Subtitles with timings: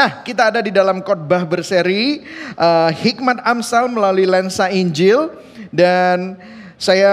[0.00, 2.24] Nah, kita ada di dalam khotbah berseri
[2.56, 5.28] uh, Hikmat Amsal melalui lensa Injil
[5.68, 6.40] dan
[6.80, 7.12] saya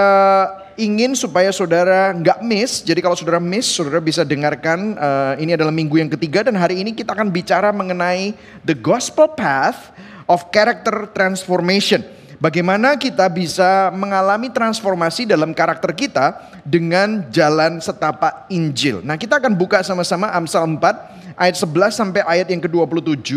[0.80, 2.80] ingin supaya saudara nggak miss.
[2.80, 4.96] Jadi kalau saudara miss, saudara bisa dengarkan.
[4.96, 8.32] Uh, ini adalah minggu yang ketiga dan hari ini kita akan bicara mengenai
[8.64, 9.92] the gospel path
[10.24, 12.00] of character transformation.
[12.40, 19.04] Bagaimana kita bisa mengalami transformasi dalam karakter kita dengan jalan setapak Injil.
[19.04, 23.30] Nah, kita akan buka sama-sama Amsal 4 ayat 11 sampai ayat yang ke-27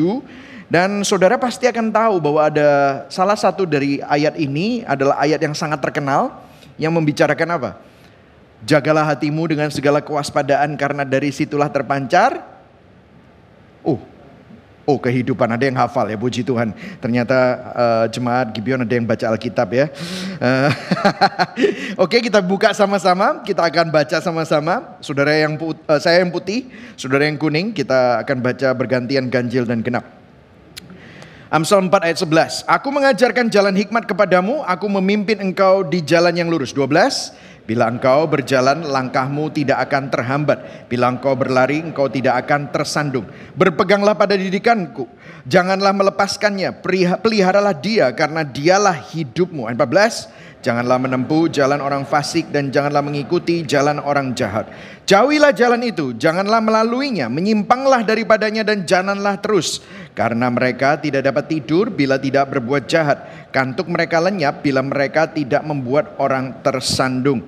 [0.67, 5.53] dan saudara pasti akan tahu bahwa ada salah satu dari ayat ini adalah ayat yang
[5.53, 6.41] sangat terkenal
[6.81, 7.71] yang membicarakan apa?
[8.65, 12.51] Jagalah hatimu dengan segala kewaspadaan karena dari situlah terpancar
[13.81, 13.97] Oh,
[14.81, 16.73] Oh kehidupan ada yang hafal ya puji Tuhan.
[16.97, 17.37] Ternyata
[17.71, 19.85] uh, jemaat Gibeon ada yang baca Alkitab ya.
[20.41, 20.69] Uh,
[22.01, 23.45] Oke okay, kita buka sama-sama.
[23.45, 24.97] Kita akan baca sama-sama.
[24.97, 27.77] Saudara yang put, uh, saya yang putih, saudara yang kuning.
[27.77, 30.21] Kita akan baca bergantian ganjil dan genap.
[31.51, 32.63] Amsal 4 ayat 11.
[32.63, 36.71] Aku mengajarkan jalan hikmat kepadamu, aku memimpin engkau di jalan yang lurus.
[36.71, 37.35] 12.
[37.61, 40.89] Bila engkau berjalan, langkahmu tidak akan terhambat.
[40.89, 43.29] Bila engkau berlari, engkau tidak akan tersandung.
[43.53, 45.05] Berpeganglah pada didikanku.
[45.45, 46.81] Janganlah melepaskannya.
[47.21, 49.69] Peliharalah dia karena dialah hidupmu.
[49.69, 50.51] 14.
[50.61, 54.69] Janganlah menempuh jalan orang fasik dan janganlah mengikuti jalan orang jahat.
[55.09, 59.81] Jauhilah jalan itu, janganlah melaluinya, menyimpanglah daripadanya dan janganlah terus.
[60.13, 63.40] Karena mereka tidak dapat tidur bila tidak berbuat jahat.
[63.51, 67.43] Kantuk mereka lenyap bila mereka tidak membuat orang tersandung.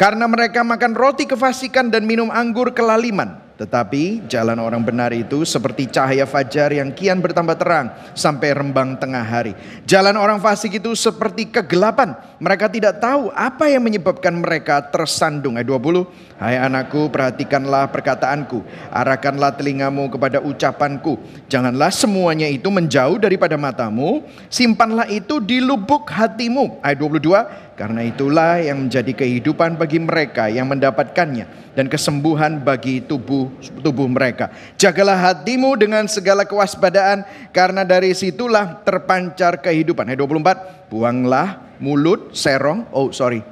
[0.00, 3.43] Karena mereka makan roti kefasikan dan minum anggur kelaliman.
[3.54, 9.22] Tetapi jalan orang benar itu seperti cahaya fajar yang kian bertambah terang sampai rembang tengah
[9.22, 9.54] hari.
[9.86, 12.18] Jalan orang fasik itu seperti kegelapan.
[12.42, 15.54] Mereka tidak tahu apa yang menyebabkan mereka tersandung.
[15.54, 16.02] Ayat 20.
[16.34, 18.66] Hai anakku, perhatikanlah perkataanku.
[18.90, 21.22] Arahkanlah telingamu kepada ucapanku.
[21.46, 24.26] Janganlah semuanya itu menjauh daripada matamu.
[24.50, 26.82] Simpanlah itu di lubuk hatimu.
[26.82, 27.73] Ayat 22.
[27.74, 33.50] Karena itulah yang menjadi kehidupan bagi mereka yang mendapatkannya dan kesembuhan bagi tubuh
[33.82, 34.54] tubuh mereka.
[34.78, 40.06] Jagalah hatimu dengan segala kewaspadaan karena dari situlah terpancar kehidupan.
[40.06, 42.86] Ayat 24, buanglah mulut serong.
[42.94, 43.42] Oh, sorry.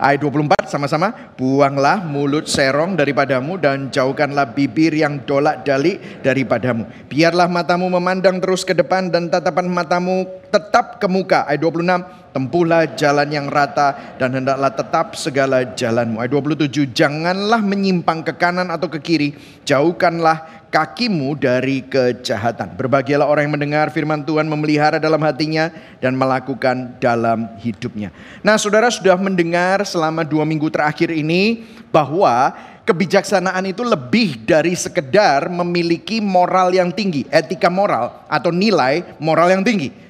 [0.00, 6.88] Ayat 24 sama-sama, buanglah mulut serong daripadamu dan jauhkanlah bibir yang dolak-dalik daripadamu.
[7.06, 11.44] Biarlah matamu memandang terus ke depan dan tatapan matamu tetap ke muka.
[11.48, 16.20] Ayat 26, Tempuhlah jalan yang rata dan hendaklah tetap segala jalanmu.
[16.20, 19.32] Ayat 27, janganlah menyimpang ke kanan atau ke kiri,
[19.64, 22.76] jauhkanlah kakimu dari kejahatan.
[22.76, 25.72] Berbahagialah orang yang mendengar firman Tuhan, memelihara dalam hatinya
[26.04, 28.12] dan melakukan dalam hidupnya.
[28.44, 32.52] Nah saudara sudah mendengar selama dua minggu terakhir ini bahwa
[32.84, 39.64] kebijaksanaan itu lebih dari sekedar memiliki moral yang tinggi, etika moral atau nilai moral yang
[39.64, 40.04] tinggi.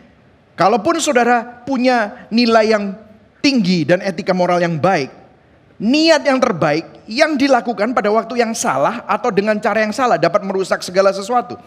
[0.57, 2.97] Kalaupun saudara punya nilai yang
[3.45, 5.13] tinggi dan etika moral yang baik,
[5.77, 10.41] niat yang terbaik yang dilakukan pada waktu yang salah atau dengan cara yang salah dapat
[10.43, 11.61] merusak segala sesuatu.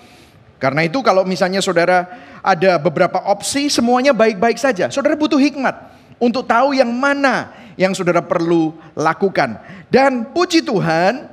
[0.58, 2.10] Karena itu kalau misalnya saudara
[2.42, 4.92] ada beberapa opsi semuanya baik-baik saja.
[4.92, 5.72] Saudara butuh hikmat
[6.20, 9.56] untuk tahu yang mana yang saudara perlu lakukan.
[9.88, 11.30] Dan puji Tuhan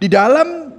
[0.00, 0.72] di dalam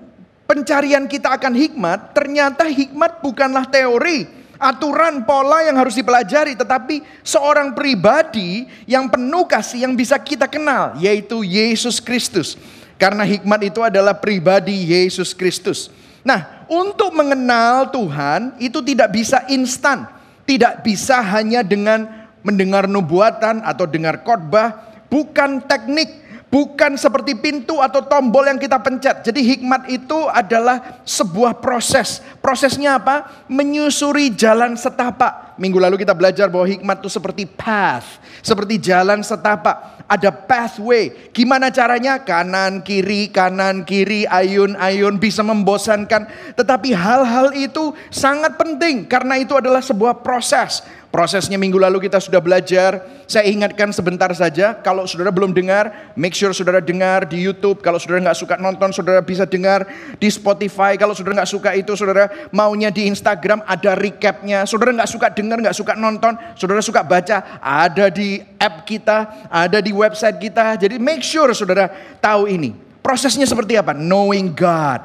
[0.50, 7.74] pencarian kita akan hikmat ternyata hikmat bukanlah teori aturan pola yang harus dipelajari, tetapi seorang
[7.74, 12.54] pribadi yang penuh kasih yang bisa kita kenal, yaitu Yesus Kristus.
[13.02, 15.90] Karena hikmat itu adalah pribadi Yesus Kristus.
[16.22, 20.06] Nah, untuk mengenal Tuhan itu tidak bisa instan,
[20.46, 22.06] tidak bisa hanya dengan
[22.46, 24.78] mendengar nubuatan atau dengar khotbah,
[25.10, 26.21] bukan teknik
[26.52, 29.24] Bukan seperti pintu atau tombol yang kita pencet.
[29.24, 32.20] Jadi hikmat itu adalah sebuah proses.
[32.44, 33.48] Prosesnya apa?
[33.48, 35.56] Menyusuri jalan setapak.
[35.56, 38.20] Minggu lalu kita belajar bahwa hikmat itu seperti path.
[38.44, 40.04] Seperti jalan setapak.
[40.12, 41.32] Ada pathway.
[41.32, 42.20] Gimana caranya?
[42.20, 45.24] Kanan, kiri, kanan, kiri, ayun-ayun.
[45.24, 46.28] Bisa membosankan.
[46.60, 49.08] Tetapi hal-hal itu sangat penting.
[49.08, 53.04] Karena itu adalah sebuah proses Prosesnya minggu lalu kita sudah belajar.
[53.28, 54.80] Saya ingatkan sebentar saja.
[54.80, 57.84] Kalau saudara belum dengar, make sure saudara dengar di YouTube.
[57.84, 59.84] Kalau saudara nggak suka nonton, saudara bisa dengar
[60.16, 60.96] di Spotify.
[60.96, 64.64] Kalau saudara nggak suka itu, saudara maunya di Instagram ada recapnya.
[64.64, 69.84] Saudara nggak suka dengar, nggak suka nonton, saudara suka baca, ada di app kita, ada
[69.84, 70.80] di website kita.
[70.80, 71.92] Jadi make sure saudara
[72.24, 72.72] tahu ini.
[73.04, 73.92] Prosesnya seperti apa?
[73.92, 75.04] Knowing God.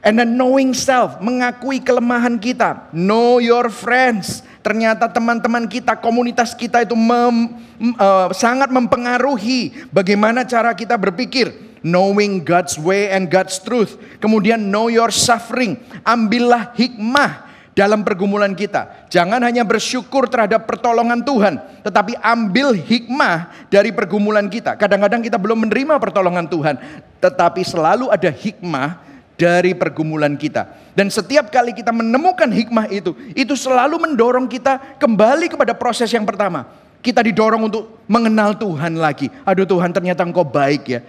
[0.00, 2.88] And then knowing self, mengakui kelemahan kita.
[2.96, 7.52] Know your friends Ternyata teman-teman kita, komunitas kita itu mem,
[8.00, 11.64] uh, sangat mempengaruhi bagaimana cara kita berpikir.
[11.84, 14.00] knowing God's way and God's truth.
[14.18, 15.76] Kemudian know your suffering.
[16.00, 17.44] Ambillah hikmah
[17.76, 19.06] dalam pergumulan kita.
[19.12, 24.80] Jangan hanya bersyukur terhadap pertolongan Tuhan, tetapi ambil hikmah dari pergumulan kita.
[24.80, 26.80] Kadang-kadang kita belum menerima pertolongan Tuhan,
[27.20, 30.66] tetapi selalu ada hikmah dari pergumulan kita.
[30.94, 36.22] Dan setiap kali kita menemukan hikmah itu, itu selalu mendorong kita kembali kepada proses yang
[36.22, 36.66] pertama.
[37.04, 39.28] Kita didorong untuk mengenal Tuhan lagi.
[39.44, 41.00] Aduh Tuhan ternyata engkau baik ya.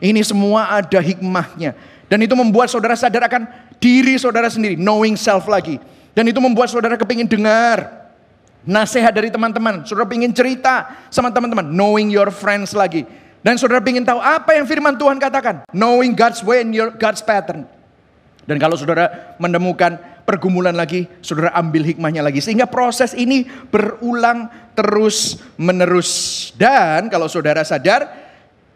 [0.00, 1.76] Ini semua ada hikmahnya.
[2.08, 3.46] Dan itu membuat saudara sadar akan
[3.76, 4.80] diri saudara sendiri.
[4.80, 5.76] Knowing self lagi.
[6.16, 8.08] Dan itu membuat saudara kepingin dengar
[8.64, 9.84] nasihat dari teman-teman.
[9.84, 11.68] Saudara ingin cerita sama teman-teman.
[11.68, 13.04] Knowing your friends lagi.
[13.42, 15.66] Dan saudara ingin tahu apa yang firman Tuhan katakan.
[15.74, 17.66] Knowing God's way and your God's pattern.
[18.46, 22.38] Dan kalau saudara menemukan pergumulan lagi, saudara ambil hikmahnya lagi.
[22.38, 24.46] Sehingga proses ini berulang
[24.78, 26.50] terus menerus.
[26.54, 28.06] Dan kalau saudara sadar,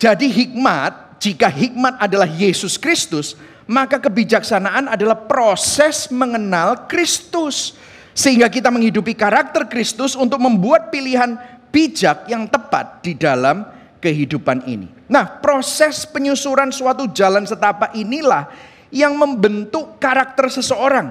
[0.03, 3.39] jadi hikmat, jika hikmat adalah Yesus Kristus,
[3.71, 7.79] maka kebijaksanaan adalah proses mengenal Kristus.
[8.17, 11.39] Sehingga kita menghidupi karakter Kristus untuk membuat pilihan
[11.71, 13.76] bijak yang tepat di dalam
[14.07, 14.87] kehidupan ini.
[15.11, 18.47] Nah, proses penyusuran suatu jalan setapak inilah
[18.95, 21.11] yang membentuk karakter seseorang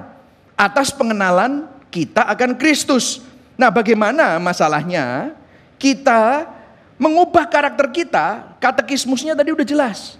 [0.55, 3.19] atas pengenalan kita akan Kristus.
[3.59, 5.35] Nah, bagaimana masalahnya?
[5.75, 6.47] Kita
[6.95, 10.15] mengubah karakter kita, katekismusnya tadi udah jelas.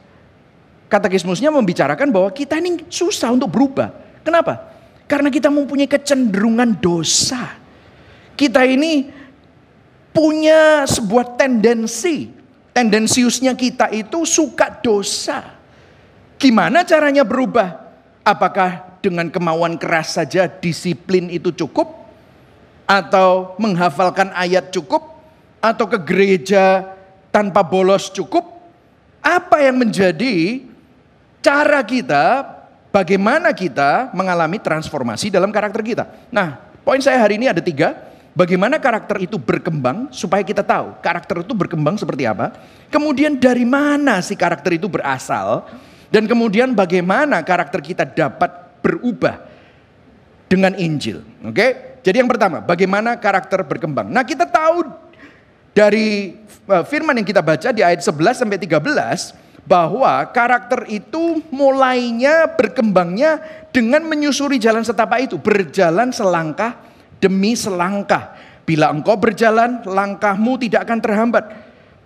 [0.92, 3.96] Katekismusnya membicarakan bahwa kita ini susah untuk berubah.
[4.20, 4.68] Kenapa?
[5.08, 7.56] Karena kita mempunyai kecenderungan dosa.
[8.36, 9.08] Kita ini
[10.12, 12.35] punya sebuah tendensi.
[12.76, 15.56] Tendensiusnya kita itu suka dosa.
[16.36, 17.88] Gimana caranya berubah?
[18.20, 21.88] Apakah dengan kemauan keras saja disiplin itu cukup?
[22.84, 25.08] Atau menghafalkan ayat cukup?
[25.64, 26.92] Atau ke gereja
[27.32, 28.44] tanpa bolos cukup?
[29.24, 30.68] Apa yang menjadi
[31.40, 32.44] cara kita,
[32.92, 36.04] bagaimana kita mengalami transformasi dalam karakter kita?
[36.28, 37.96] Nah, poin saya hari ini ada tiga.
[38.36, 42.52] Bagaimana karakter itu berkembang supaya kita tahu karakter itu berkembang seperti apa.
[42.92, 45.64] Kemudian dari mana si karakter itu berasal
[46.12, 48.52] dan kemudian bagaimana karakter kita dapat
[48.84, 49.40] berubah
[50.52, 51.24] dengan Injil.
[51.48, 52.00] Oke?
[52.04, 54.12] Jadi yang pertama, bagaimana karakter berkembang.
[54.12, 54.84] Nah, kita tahu
[55.72, 59.34] dari eh, firman yang kita baca di ayat 11 sampai 13
[59.66, 63.42] bahwa karakter itu mulainya berkembangnya
[63.74, 66.78] dengan menyusuri jalan setapak itu, berjalan selangkah
[67.20, 68.36] demi selangkah.
[68.66, 71.46] Bila engkau berjalan, langkahmu tidak akan terhambat.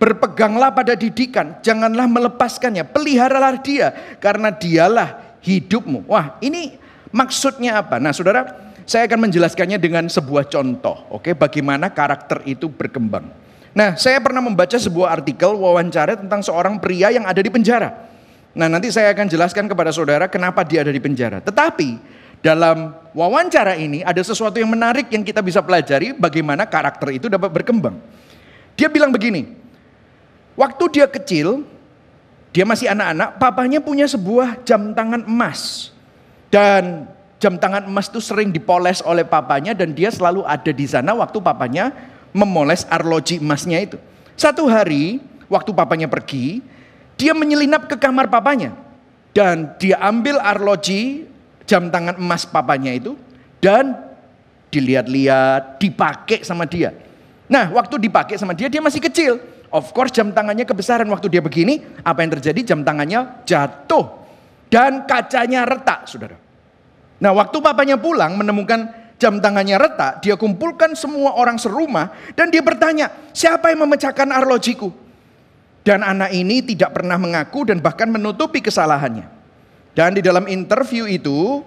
[0.00, 6.08] Berpeganglah pada didikan, janganlah melepaskannya, peliharalah dia, karena dialah hidupmu.
[6.08, 6.80] Wah ini
[7.12, 8.00] maksudnya apa?
[8.00, 8.48] Nah saudara,
[8.88, 13.28] saya akan menjelaskannya dengan sebuah contoh, oke, bagaimana karakter itu berkembang.
[13.70, 18.10] Nah, saya pernah membaca sebuah artikel wawancara tentang seorang pria yang ada di penjara.
[18.50, 21.38] Nah, nanti saya akan jelaskan kepada saudara kenapa dia ada di penjara.
[21.38, 27.28] Tetapi dalam wawancara ini ada sesuatu yang menarik yang kita bisa pelajari bagaimana karakter itu
[27.28, 28.00] dapat berkembang.
[28.74, 29.60] Dia bilang begini,
[30.60, 31.64] Waktu dia kecil,
[32.52, 35.88] dia masih anak-anak, papanya punya sebuah jam tangan emas.
[36.52, 37.08] Dan
[37.40, 41.40] jam tangan emas itu sering dipoles oleh papanya dan dia selalu ada di sana waktu
[41.40, 41.96] papanya
[42.36, 43.96] memoles arloji emasnya itu.
[44.36, 46.60] Satu hari, waktu papanya pergi,
[47.14, 48.76] dia menyelinap ke kamar papanya.
[49.30, 51.29] Dan dia ambil arloji
[51.70, 53.14] jam tangan emas papanya itu
[53.62, 53.94] dan
[54.74, 56.90] dilihat-lihat, dipakai sama dia.
[57.46, 59.38] Nah, waktu dipakai sama dia, dia masih kecil.
[59.70, 62.74] Of course jam tangannya kebesaran waktu dia begini, apa yang terjadi?
[62.74, 64.18] Jam tangannya jatuh
[64.66, 66.34] dan kacanya retak, saudara.
[67.22, 72.66] Nah waktu papanya pulang menemukan jam tangannya retak, dia kumpulkan semua orang serumah dan dia
[72.66, 74.90] bertanya, siapa yang memecahkan arlojiku?
[75.86, 79.39] Dan anak ini tidak pernah mengaku dan bahkan menutupi kesalahannya.
[79.94, 81.66] Dan di dalam interview itu,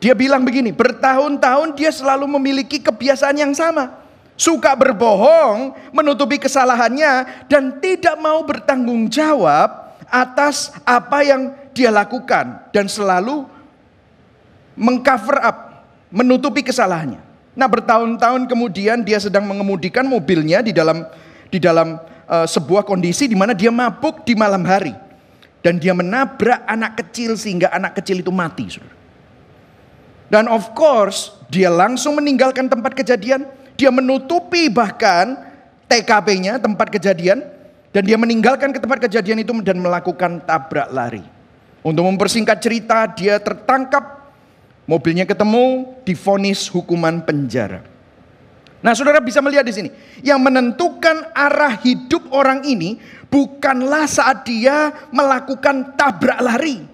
[0.00, 4.00] dia bilang begini, bertahun-tahun dia selalu memiliki kebiasaan yang sama.
[4.40, 12.88] Suka berbohong, menutupi kesalahannya, dan tidak mau bertanggung jawab atas apa yang dia lakukan, dan
[12.88, 13.44] selalu
[14.72, 17.20] mengcover up, menutupi kesalahannya.
[17.52, 21.04] Nah, bertahun-tahun kemudian dia sedang mengemudikan mobilnya di dalam
[21.52, 25.09] di dalam uh, sebuah kondisi di mana dia mabuk di malam hari
[25.60, 28.68] dan dia menabrak anak kecil sehingga anak kecil itu mati.
[30.30, 33.44] Dan of course, dia langsung meninggalkan tempat kejadian
[33.80, 35.40] dia menutupi bahkan
[35.88, 37.40] TKP-nya, tempat kejadian.
[37.90, 41.24] Dan dia meninggalkan ke tempat kejadian itu dan melakukan tabrak lari.
[41.82, 44.30] Untuk mempersingkat cerita, dia tertangkap,
[44.86, 47.82] mobilnya ketemu, difonis hukuman penjara.
[48.80, 49.90] Nah, saudara bisa melihat di sini,
[50.24, 52.96] yang menentukan arah hidup orang ini
[53.28, 56.88] bukanlah saat dia melakukan tabrak lari.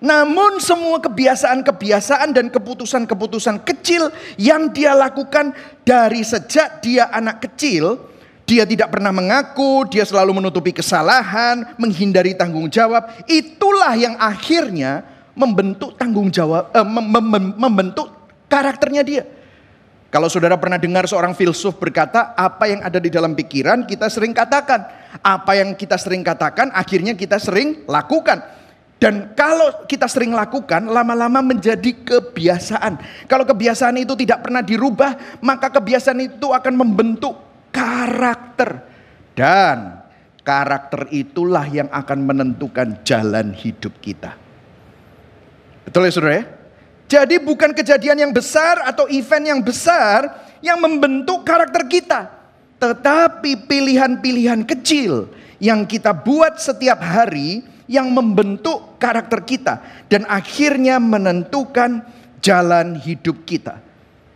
[0.00, 4.08] Namun semua kebiasaan-kebiasaan dan keputusan-keputusan kecil
[4.40, 5.52] yang dia lakukan
[5.84, 8.00] dari sejak dia anak kecil,
[8.48, 13.12] dia tidak pernah mengaku, dia selalu menutupi kesalahan, menghindari tanggung jawab.
[13.28, 15.04] Itulah yang akhirnya
[15.36, 18.08] membentuk tanggung jawab, eh, mem mem membentuk
[18.48, 19.24] karakternya dia.
[20.10, 24.34] Kalau saudara pernah dengar seorang filsuf berkata, apa yang ada di dalam pikiran kita sering
[24.34, 24.82] katakan.
[25.22, 28.42] Apa yang kita sering katakan akhirnya kita sering lakukan.
[29.00, 33.24] Dan kalau kita sering lakukan, lama-lama menjadi kebiasaan.
[33.24, 37.32] Kalau kebiasaan itu tidak pernah dirubah, maka kebiasaan itu akan membentuk
[37.72, 38.84] karakter.
[39.32, 40.04] Dan
[40.44, 44.36] karakter itulah yang akan menentukan jalan hidup kita.
[45.88, 46.59] Betul ya saudara ya?
[47.10, 50.30] Jadi bukan kejadian yang besar atau event yang besar
[50.62, 52.30] yang membentuk karakter kita.
[52.78, 55.26] Tetapi pilihan-pilihan kecil
[55.58, 59.82] yang kita buat setiap hari yang membentuk karakter kita.
[60.06, 62.06] Dan akhirnya menentukan
[62.38, 63.82] jalan hidup kita.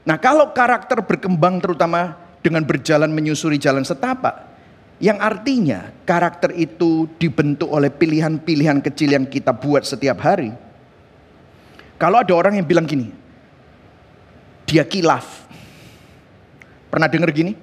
[0.03, 4.51] Nah kalau karakter berkembang terutama dengan berjalan menyusuri jalan setapak.
[4.99, 10.51] Yang artinya karakter itu dibentuk oleh pilihan-pilihan kecil yang kita buat setiap hari
[11.97, 13.11] kalau ada orang yang bilang gini,
[14.67, 15.47] dia kilaf.
[16.91, 17.55] Pernah dengar gini?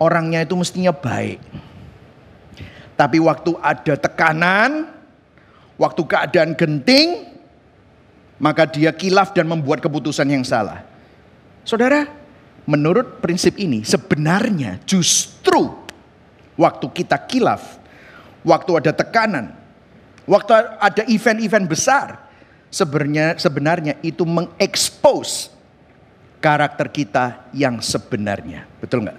[0.00, 1.38] Orangnya itu mestinya baik.
[2.94, 4.92] Tapi waktu ada tekanan,
[5.80, 7.30] waktu keadaan genting,
[8.40, 10.84] maka dia kilaf dan membuat keputusan yang salah.
[11.64, 12.08] Saudara,
[12.64, 15.72] menurut prinsip ini sebenarnya justru
[16.60, 17.80] waktu kita kilaf,
[18.44, 19.52] waktu ada tekanan,
[20.28, 22.29] waktu ada event-event besar,
[22.70, 25.50] sebenarnya sebenarnya itu mengekspos
[26.40, 28.64] karakter kita yang sebenarnya.
[28.80, 29.18] Betul nggak?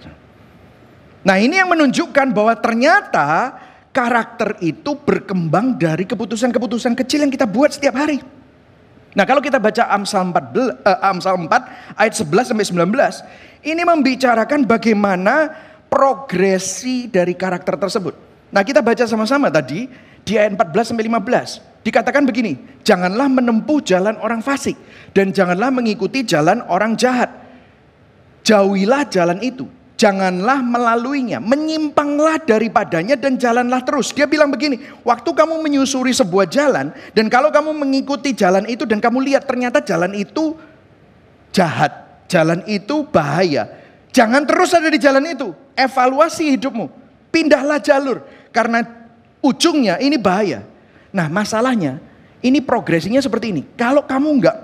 [1.22, 3.54] Nah ini yang menunjukkan bahwa ternyata
[3.94, 8.18] karakter itu berkembang dari keputusan-keputusan kecil yang kita buat setiap hari.
[9.12, 13.22] Nah kalau kita baca Amsal 4, uh, eh, Amsal 4 ayat 11 sampai 19.
[13.62, 15.52] Ini membicarakan bagaimana
[15.86, 18.16] progresi dari karakter tersebut.
[18.50, 19.86] Nah kita baca sama-sama tadi
[20.24, 21.71] di ayat 14 sampai 15.
[21.82, 24.78] Dikatakan begini, janganlah menempuh jalan orang fasik
[25.10, 27.26] dan janganlah mengikuti jalan orang jahat.
[28.46, 29.66] Jauhilah jalan itu,
[29.98, 34.14] janganlah melaluinya, menyimpanglah daripadanya dan jalanlah terus.
[34.14, 39.02] Dia bilang begini, waktu kamu menyusuri sebuah jalan dan kalau kamu mengikuti jalan itu dan
[39.02, 40.54] kamu lihat ternyata jalan itu
[41.50, 43.66] jahat, jalan itu bahaya.
[44.14, 46.86] Jangan terus ada di jalan itu, evaluasi hidupmu,
[47.34, 48.22] pindahlah jalur
[48.54, 48.86] karena
[49.42, 50.71] ujungnya ini bahaya.
[51.12, 52.00] Nah masalahnya
[52.42, 53.62] ini progresinya seperti ini.
[53.78, 54.56] Kalau kamu nggak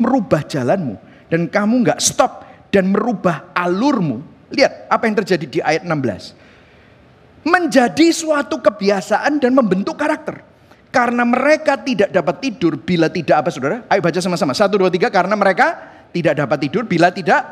[0.00, 0.94] merubah jalanmu
[1.28, 4.22] dan kamu nggak stop dan merubah alurmu,
[4.54, 7.46] lihat apa yang terjadi di ayat 16.
[7.48, 10.44] Menjadi suatu kebiasaan dan membentuk karakter.
[10.88, 13.84] Karena mereka tidak dapat tidur bila tidak apa saudara?
[13.92, 14.56] Ayo baca sama-sama.
[14.56, 15.12] Satu, dua, tiga.
[15.12, 15.76] Karena mereka
[16.16, 17.44] tidak dapat tidur bila tidak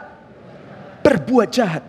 [1.04, 1.84] berbuat jahat.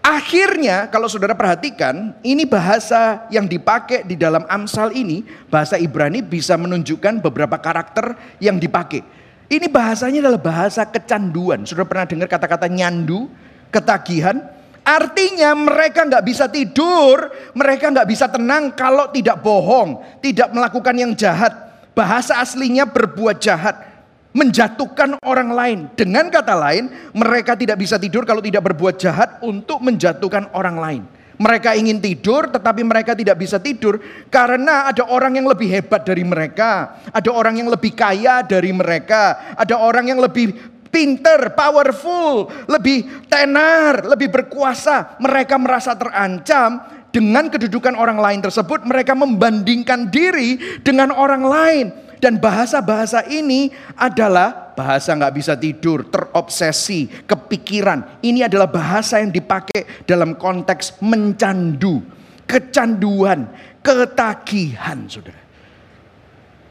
[0.00, 5.20] Akhirnya kalau saudara perhatikan, ini bahasa yang dipakai di dalam Amsal ini,
[5.52, 9.04] bahasa Ibrani bisa menunjukkan beberapa karakter yang dipakai.
[9.52, 11.68] Ini bahasanya adalah bahasa kecanduan.
[11.68, 13.28] Sudah pernah dengar kata-kata nyandu,
[13.68, 14.40] ketagihan?
[14.80, 21.12] Artinya mereka nggak bisa tidur, mereka nggak bisa tenang kalau tidak bohong, tidak melakukan yang
[21.12, 21.52] jahat.
[21.92, 23.89] Bahasa aslinya berbuat jahat
[24.30, 25.78] menjatuhkan orang lain.
[25.98, 31.02] Dengan kata lain, mereka tidak bisa tidur kalau tidak berbuat jahat untuk menjatuhkan orang lain.
[31.40, 33.96] Mereka ingin tidur tetapi mereka tidak bisa tidur
[34.28, 39.56] karena ada orang yang lebih hebat dari mereka, ada orang yang lebih kaya dari mereka,
[39.56, 40.52] ada orang yang lebih
[40.92, 45.16] pinter, powerful, lebih tenar, lebih berkuasa.
[45.16, 51.86] Mereka merasa terancam dengan kedudukan orang lain tersebut, mereka membandingkan diri dengan orang lain.
[52.20, 58.20] Dan bahasa-bahasa ini adalah bahasa nggak bisa tidur, terobsesi, kepikiran.
[58.20, 62.04] Ini adalah bahasa yang dipakai dalam konteks mencandu,
[62.44, 63.48] kecanduan,
[63.80, 65.40] ketagihan, saudara.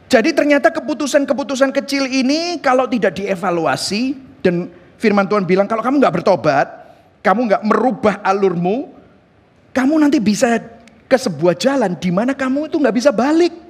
[0.10, 6.16] Jadi ternyata keputusan-keputusan kecil ini kalau tidak dievaluasi dan firman Tuhan bilang kalau kamu nggak
[6.22, 6.68] bertobat,
[7.22, 8.90] kamu nggak merubah alurmu,
[9.70, 10.62] kamu nanti bisa
[11.06, 13.69] ke sebuah jalan di mana kamu itu nggak bisa balik.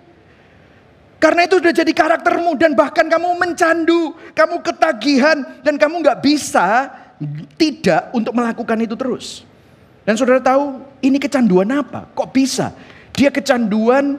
[1.19, 6.88] Karena itu sudah jadi karaktermu dan bahkan kamu mencandu, kamu ketagihan dan kamu nggak bisa
[7.59, 9.43] tidak untuk melakukan itu terus.
[10.07, 12.07] Dan saudara tahu ini kecanduan apa?
[12.15, 12.71] Kok bisa?
[13.11, 14.15] Dia kecanduan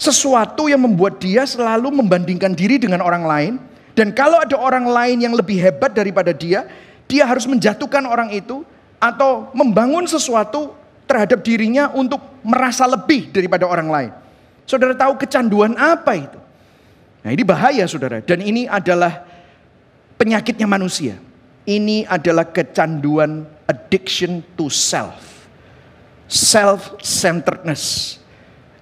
[0.00, 3.54] sesuatu yang membuat dia selalu membandingkan diri dengan orang lain.
[3.94, 6.66] Dan kalau ada orang lain yang lebih hebat daripada dia,
[7.06, 8.64] dia harus menjatuhkan orang itu
[8.96, 10.72] atau membangun sesuatu
[11.04, 14.23] terhadap dirinya untuk merasa lebih daripada orang lain.
[14.64, 16.40] Saudara tahu kecanduan apa itu?
[17.24, 18.20] Nah ini bahaya saudara.
[18.20, 19.24] Dan ini adalah
[20.20, 21.16] penyakitnya manusia.
[21.64, 25.48] Ini adalah kecanduan addiction to self.
[26.28, 28.16] Self-centeredness.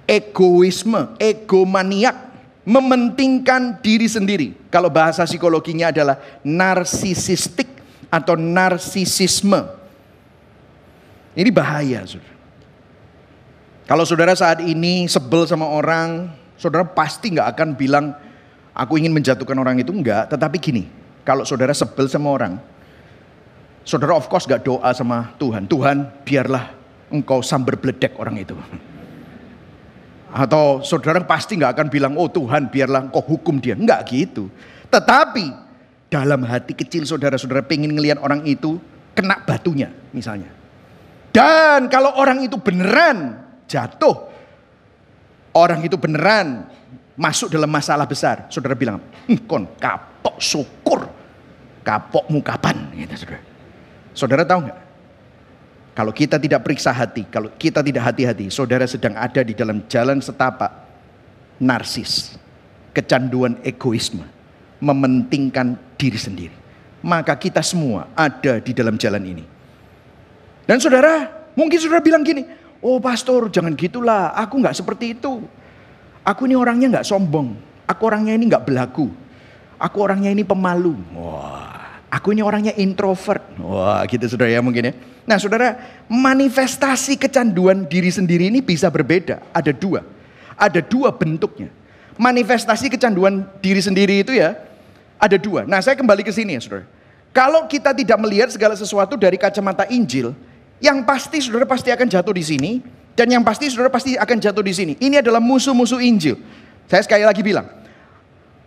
[0.06, 2.34] Egoisme, egomaniak.
[2.62, 4.54] Mementingkan diri sendiri.
[4.70, 7.66] Kalau bahasa psikologinya adalah narsisistik
[8.06, 9.66] atau narsisisme.
[11.34, 12.31] Ini bahaya saudara.
[13.92, 18.16] Kalau saudara saat ini sebel sama orang, saudara pasti nggak akan bilang,
[18.72, 19.92] aku ingin menjatuhkan orang itu.
[19.92, 20.88] Enggak, tetapi gini,
[21.28, 22.56] kalau saudara sebel sama orang,
[23.84, 25.68] saudara of course gak doa sama Tuhan.
[25.68, 26.72] Tuhan biarlah
[27.12, 28.56] engkau sambar beledek orang itu.
[30.32, 33.76] Atau saudara pasti gak akan bilang, oh Tuhan biarlah engkau hukum dia.
[33.76, 34.48] Enggak gitu.
[34.88, 35.52] Tetapi
[36.08, 38.80] dalam hati kecil saudara-saudara pengen ngelihat orang itu
[39.12, 40.48] kena batunya misalnya.
[41.28, 44.28] Dan kalau orang itu beneran jatuh,
[45.52, 46.66] orang itu beneran
[47.18, 51.08] masuk dalam masalah besar, saudara bilang, hm, kon kapok syukur
[51.82, 52.88] kapokmu kapan?
[52.94, 53.42] Gitu, saudara.
[54.14, 54.80] saudara tahu nggak?
[55.92, 60.24] Kalau kita tidak periksa hati, kalau kita tidak hati-hati, saudara sedang ada di dalam jalan
[60.24, 60.72] setapak
[61.60, 62.40] narsis,
[62.96, 64.24] kecanduan egoisme,
[64.80, 66.56] mementingkan diri sendiri.
[67.04, 69.44] Maka kita semua ada di dalam jalan ini.
[70.64, 72.46] Dan saudara, mungkin saudara bilang gini,
[72.82, 75.46] oh pastor jangan gitulah, aku nggak seperti itu.
[76.22, 79.10] Aku ini orangnya nggak sombong, aku orangnya ini nggak belagu,
[79.78, 80.94] aku orangnya ini pemalu.
[81.14, 81.72] Wah,
[82.12, 83.40] Aku ini orangnya introvert.
[83.56, 84.94] Wah gitu saudara ya mungkin ya.
[85.24, 85.80] Nah saudara
[86.12, 89.40] manifestasi kecanduan diri sendiri ini bisa berbeda.
[89.48, 90.04] Ada dua.
[90.60, 91.72] Ada dua bentuknya.
[92.20, 94.60] Manifestasi kecanduan diri sendiri itu ya
[95.16, 95.64] ada dua.
[95.64, 96.84] Nah saya kembali ke sini ya saudara.
[97.32, 100.36] Kalau kita tidak melihat segala sesuatu dari kacamata Injil,
[100.82, 102.72] yang pasti saudara pasti akan jatuh di sini,
[103.14, 104.92] dan yang pasti saudara pasti akan jatuh di sini.
[104.98, 106.36] Ini adalah musuh-musuh Injil.
[106.90, 107.70] Saya sekali lagi bilang,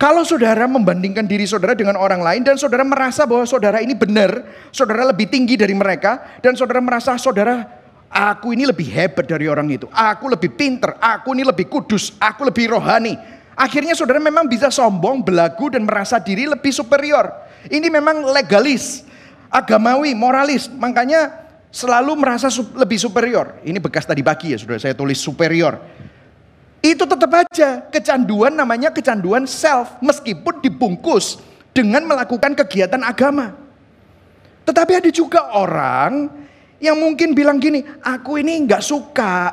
[0.00, 4.44] kalau saudara membandingkan diri saudara dengan orang lain dan saudara merasa bahwa saudara ini benar,
[4.72, 7.64] saudara lebih tinggi dari mereka dan saudara merasa saudara
[8.08, 12.48] aku ini lebih hebat dari orang itu, aku lebih pinter, aku ini lebih kudus, aku
[12.48, 13.16] lebih rohani.
[13.56, 17.32] Akhirnya saudara memang bisa sombong, belagu dan merasa diri lebih superior.
[17.72, 19.00] Ini memang legalis,
[19.48, 20.68] agamawi, moralis.
[20.68, 21.45] Makanya
[21.76, 23.60] selalu merasa lebih superior.
[23.60, 25.76] Ini bekas tadi pagi ya saudara, saya tulis superior.
[26.80, 31.36] Itu tetap aja kecanduan namanya kecanduan self meskipun dibungkus
[31.76, 33.52] dengan melakukan kegiatan agama.
[34.64, 36.32] Tetapi ada juga orang
[36.80, 39.52] yang mungkin bilang gini, aku ini nggak suka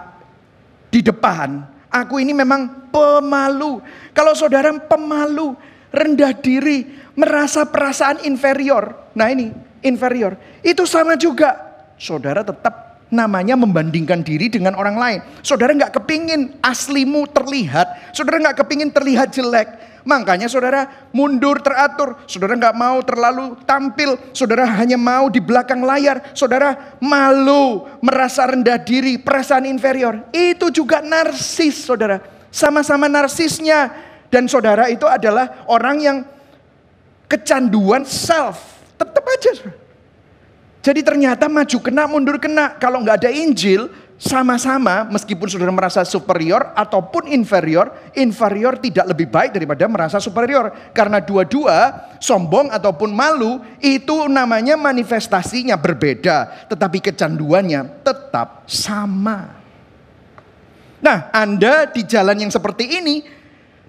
[0.87, 1.67] di depan.
[1.91, 3.83] Aku ini memang pemalu.
[4.15, 5.53] Kalau saudara pemalu,
[5.91, 9.11] rendah diri, merasa perasaan inferior.
[9.13, 9.51] Nah ini
[9.83, 10.39] inferior.
[10.63, 11.72] Itu sama juga.
[12.03, 15.19] Saudara tetap namanya membandingkan diri dengan orang lain.
[15.39, 19.95] Saudara nggak kepingin aslimu terlihat, saudara nggak kepingin terlihat jelek.
[20.03, 26.35] Makanya saudara mundur teratur, saudara nggak mau terlalu tampil, saudara hanya mau di belakang layar,
[26.35, 30.27] saudara malu, merasa rendah diri, perasaan inferior.
[30.35, 32.19] Itu juga narsis saudara,
[32.51, 34.11] sama-sama narsisnya.
[34.27, 36.17] Dan saudara itu adalah orang yang
[37.31, 38.59] kecanduan self,
[38.99, 39.82] tetap aja saudara.
[40.83, 42.75] Jadi ternyata maju kena, mundur kena.
[42.75, 43.87] Kalau nggak ada Injil,
[44.19, 47.87] sama-sama meskipun saudara merasa superior ataupun inferior,
[48.19, 50.75] inferior tidak lebih baik daripada merasa superior.
[50.91, 56.67] Karena dua-dua sombong ataupun malu itu namanya manifestasinya berbeda.
[56.67, 59.55] Tetapi kecanduannya tetap sama.
[60.99, 63.23] Nah Anda di jalan yang seperti ini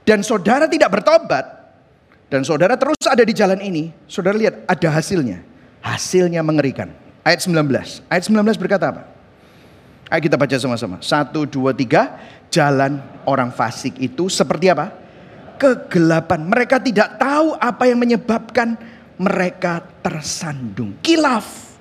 [0.07, 1.67] dan saudara tidak bertobat.
[2.31, 3.91] Dan saudara terus ada di jalan ini.
[4.07, 5.54] Saudara lihat ada hasilnya
[5.85, 6.89] Hasilnya mengerikan.
[7.21, 8.09] Ayat 19.
[8.09, 9.03] Ayat 19 berkata apa?
[10.09, 10.97] Ayo kita baca sama-sama.
[11.05, 12.17] Satu, dua, tiga.
[12.49, 14.93] Jalan orang fasik itu seperti apa?
[15.61, 16.45] Kegelapan.
[16.45, 18.81] Mereka tidak tahu apa yang menyebabkan
[19.21, 20.97] mereka tersandung.
[21.05, 21.77] Kilaf.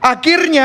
[0.00, 0.64] Akhirnya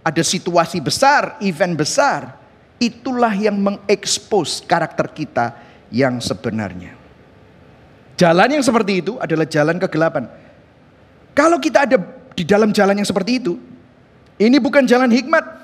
[0.00, 2.40] ada situasi besar, event besar.
[2.80, 5.52] Itulah yang mengekspos karakter kita
[5.92, 6.96] yang sebenarnya.
[8.16, 10.28] Jalan yang seperti itu adalah jalan kegelapan.
[11.34, 11.96] Kalau kita ada
[12.34, 13.54] di dalam jalan yang seperti itu,
[14.40, 15.60] ini bukan jalan hikmat.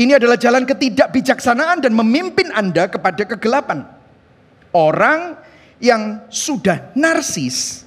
[0.00, 3.84] Ini adalah jalan ketidakbijaksanaan dan memimpin Anda kepada kegelapan.
[4.72, 5.36] Orang
[5.80, 7.84] yang sudah narsis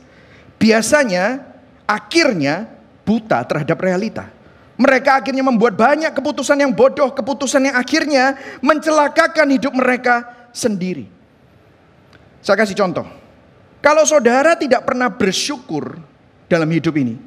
[0.62, 1.42] biasanya
[1.90, 2.70] akhirnya
[3.02, 4.30] buta terhadap realita.
[4.74, 11.06] Mereka akhirnya membuat banyak keputusan yang bodoh, keputusan yang akhirnya mencelakakan hidup mereka sendiri.
[12.42, 13.06] Saya kasih contoh.
[13.80, 15.98] Kalau saudara tidak pernah bersyukur
[16.54, 17.18] dalam hidup ini?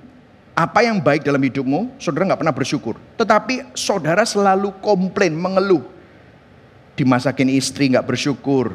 [0.57, 2.95] Apa yang baik dalam hidupmu, saudara nggak pernah bersyukur.
[3.21, 5.85] Tetapi saudara selalu komplain, mengeluh.
[6.97, 8.73] Dimasakin istri nggak bersyukur.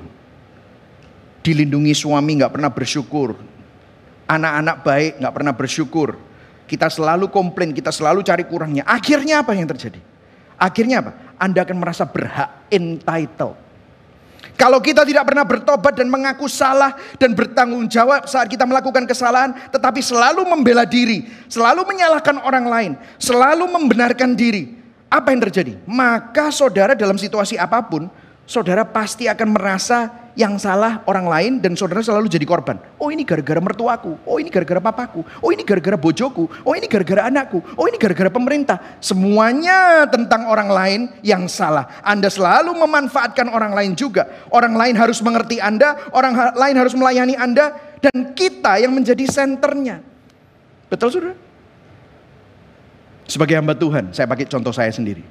[1.41, 3.33] Dilindungi suami nggak pernah bersyukur.
[4.29, 6.09] Anak-anak baik nggak pernah bersyukur.
[6.69, 8.85] Kita selalu komplain, kita selalu cari kurangnya.
[8.85, 9.97] Akhirnya apa yang terjadi?
[10.61, 11.11] Akhirnya apa?
[11.41, 13.57] Anda akan merasa berhak, entitled.
[14.57, 19.57] Kalau kita tidak pernah bertobat dan mengaku salah dan bertanggung jawab saat kita melakukan kesalahan,
[19.73, 24.77] tetapi selalu membela diri, selalu menyalahkan orang lain, selalu membenarkan diri,
[25.09, 25.73] apa yang terjadi?
[25.89, 28.05] Maka saudara dalam situasi apa pun,
[28.45, 32.79] saudara pasti akan merasa yang salah orang lain dan saudara selalu jadi korban.
[32.97, 37.27] Oh ini gara-gara mertuaku, oh ini gara-gara papaku, oh ini gara-gara bojoku, oh ini gara-gara
[37.27, 38.77] anakku, oh ini gara-gara pemerintah.
[39.03, 41.99] Semuanya tentang orang lain yang salah.
[42.01, 44.47] Anda selalu memanfaatkan orang lain juga.
[44.51, 50.01] Orang lain harus mengerti Anda, orang lain harus melayani Anda dan kita yang menjadi senternya.
[50.87, 51.35] Betul saudara?
[53.31, 55.23] Sebagai hamba Tuhan, saya pakai contoh saya sendiri.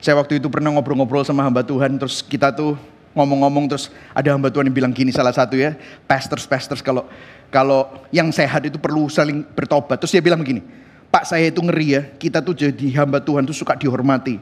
[0.00, 2.74] Saya waktu itu pernah ngobrol-ngobrol sama hamba Tuhan, terus kita tuh
[3.12, 5.76] ngomong-ngomong terus ada hamba Tuhan yang bilang gini salah satu ya,
[6.08, 7.08] pastors pastors kalau
[7.52, 10.00] kalau yang sehat itu perlu saling bertobat.
[10.00, 10.64] Terus dia bilang begini,
[11.12, 14.40] Pak saya itu ngeri ya, kita tuh jadi hamba Tuhan tuh suka dihormati.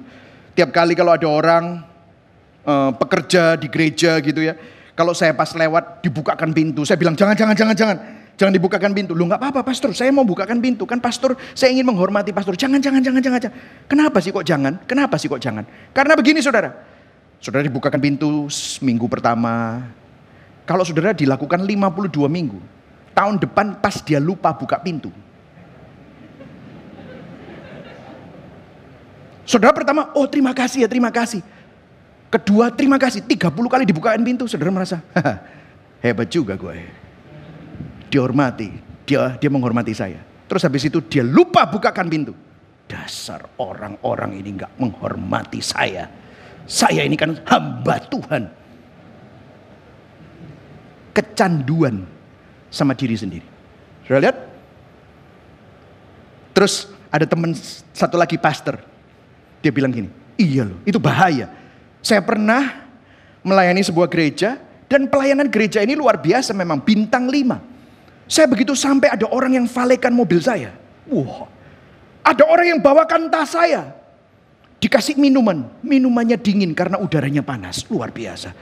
[0.54, 1.82] Tiap kali kalau ada orang
[2.62, 4.54] uh, pekerja di gereja gitu ya,
[4.94, 7.98] kalau saya pas lewat dibukakan pintu, saya bilang jangan jangan jangan jangan.
[8.40, 9.12] Jangan dibukakan pintu.
[9.12, 10.88] Lu nggak apa-apa pastor, saya mau bukakan pintu.
[10.88, 12.56] Kan pastor, saya ingin menghormati pastor.
[12.56, 13.58] Jangan, jangan, jangan, jangan, jangan.
[13.84, 14.80] Kenapa sih kok jangan?
[14.88, 15.68] Kenapa sih kok jangan?
[15.92, 16.72] Karena begini saudara.
[17.40, 18.52] Saudara dibukakan pintu
[18.84, 19.80] minggu pertama.
[20.68, 22.60] Kalau saudara dilakukan 52 minggu,
[23.16, 25.08] tahun depan pas dia lupa buka pintu.
[29.48, 31.42] Saudara pertama, oh terima kasih ya, terima kasih.
[32.30, 33.24] Kedua, terima kasih.
[33.24, 35.02] 30 kali dibukakan pintu, saudara merasa,
[36.04, 36.86] hebat juga gue.
[38.12, 38.70] Dihormati,
[39.08, 40.22] dia dia menghormati saya.
[40.46, 42.36] Terus habis itu dia lupa bukakan pintu.
[42.86, 46.19] Dasar orang-orang ini nggak menghormati saya.
[46.70, 48.46] Saya ini kan hamba Tuhan.
[51.10, 52.06] Kecanduan
[52.70, 53.42] sama diri sendiri.
[54.06, 54.38] Sudah lihat?
[56.54, 57.58] Terus ada teman
[57.90, 58.78] satu lagi pastor.
[59.58, 60.06] Dia bilang gini,
[60.38, 61.50] iya loh itu bahaya.
[62.00, 62.86] Saya pernah
[63.42, 64.56] melayani sebuah gereja
[64.86, 67.58] dan pelayanan gereja ini luar biasa memang bintang lima.
[68.30, 70.70] Saya begitu sampai ada orang yang valekan mobil saya.
[71.10, 71.50] Wah,
[72.22, 73.99] ada orang yang bawakan tas saya.
[74.80, 78.56] Dikasih minuman, minumannya dingin karena udaranya panas, luar biasa.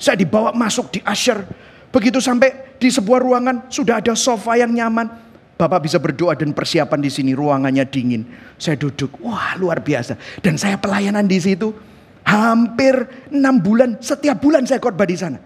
[0.00, 1.44] Saya dibawa masuk di Asher,
[1.92, 5.28] begitu sampai di sebuah ruangan sudah ada sofa yang nyaman.
[5.60, 8.24] Bapak bisa berdoa dan persiapan di sini ruangannya dingin.
[8.56, 10.16] Saya duduk, wah luar biasa.
[10.40, 11.68] Dan saya pelayanan di situ
[12.24, 12.94] hampir
[13.28, 15.36] enam bulan, setiap bulan saya khotbah di sana.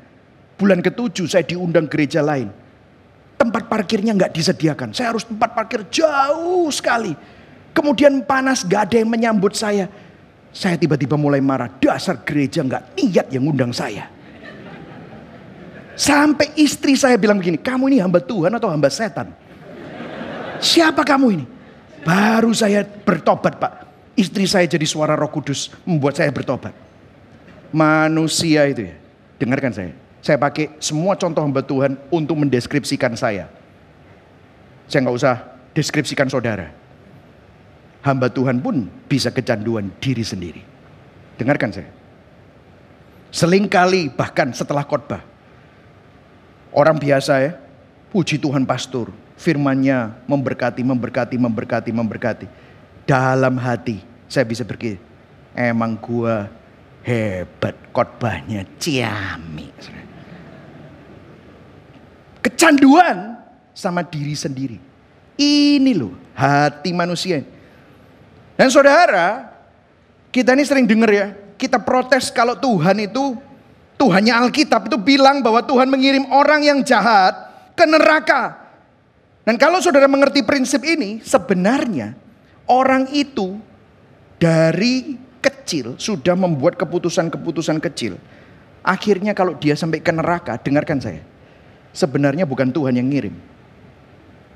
[0.54, 2.46] Bulan ketujuh saya diundang gereja lain.
[3.40, 4.94] Tempat parkirnya nggak disediakan.
[4.94, 7.11] Saya harus tempat parkir jauh sekali.
[7.72, 9.88] Kemudian panas, gak ada yang menyambut saya.
[10.53, 11.73] Saya tiba-tiba mulai marah.
[11.81, 14.05] Dasar gereja nggak niat yang ngundang saya.
[15.97, 19.33] Sampai istri saya bilang begini, kamu ini hamba Tuhan atau hamba setan?
[20.61, 21.45] Siapa kamu ini?
[22.05, 23.73] Baru saya bertobat pak.
[24.12, 26.77] Istri saya jadi suara roh kudus membuat saya bertobat.
[27.73, 28.97] Manusia itu ya.
[29.41, 29.93] Dengarkan saya.
[30.21, 33.49] Saya pakai semua contoh hamba Tuhan untuk mendeskripsikan saya.
[34.87, 35.35] Saya nggak usah
[35.73, 36.82] deskripsikan saudara
[38.03, 40.62] hamba Tuhan pun bisa kecanduan diri sendiri.
[41.38, 41.91] Dengarkan saya.
[43.33, 45.25] Selingkali bahkan setelah khotbah.
[46.75, 47.53] Orang biasa ya,
[48.12, 49.09] puji Tuhan pastor,
[49.41, 52.47] firmannya memberkati, memberkati, memberkati, memberkati.
[53.09, 55.01] Dalam hati saya bisa berkata,
[55.57, 56.49] emang gua
[57.05, 59.69] hebat khotbahnya ciami.
[62.43, 63.38] Kecanduan
[63.77, 64.79] sama diri sendiri.
[65.38, 67.45] Ini loh hati manusia.
[68.57, 69.49] Dan saudara,
[70.29, 73.38] kita ini sering dengar ya, kita protes kalau Tuhan itu,
[73.97, 77.33] Tuhannya Alkitab itu bilang bahwa Tuhan mengirim orang yang jahat
[77.79, 78.59] ke neraka.
[79.43, 82.15] Dan kalau saudara mengerti prinsip ini, sebenarnya
[82.71, 83.59] orang itu
[84.38, 88.19] dari kecil sudah membuat keputusan-keputusan kecil.
[88.83, 91.23] Akhirnya kalau dia sampai ke neraka, dengarkan saya.
[91.95, 93.35] Sebenarnya bukan Tuhan yang ngirim.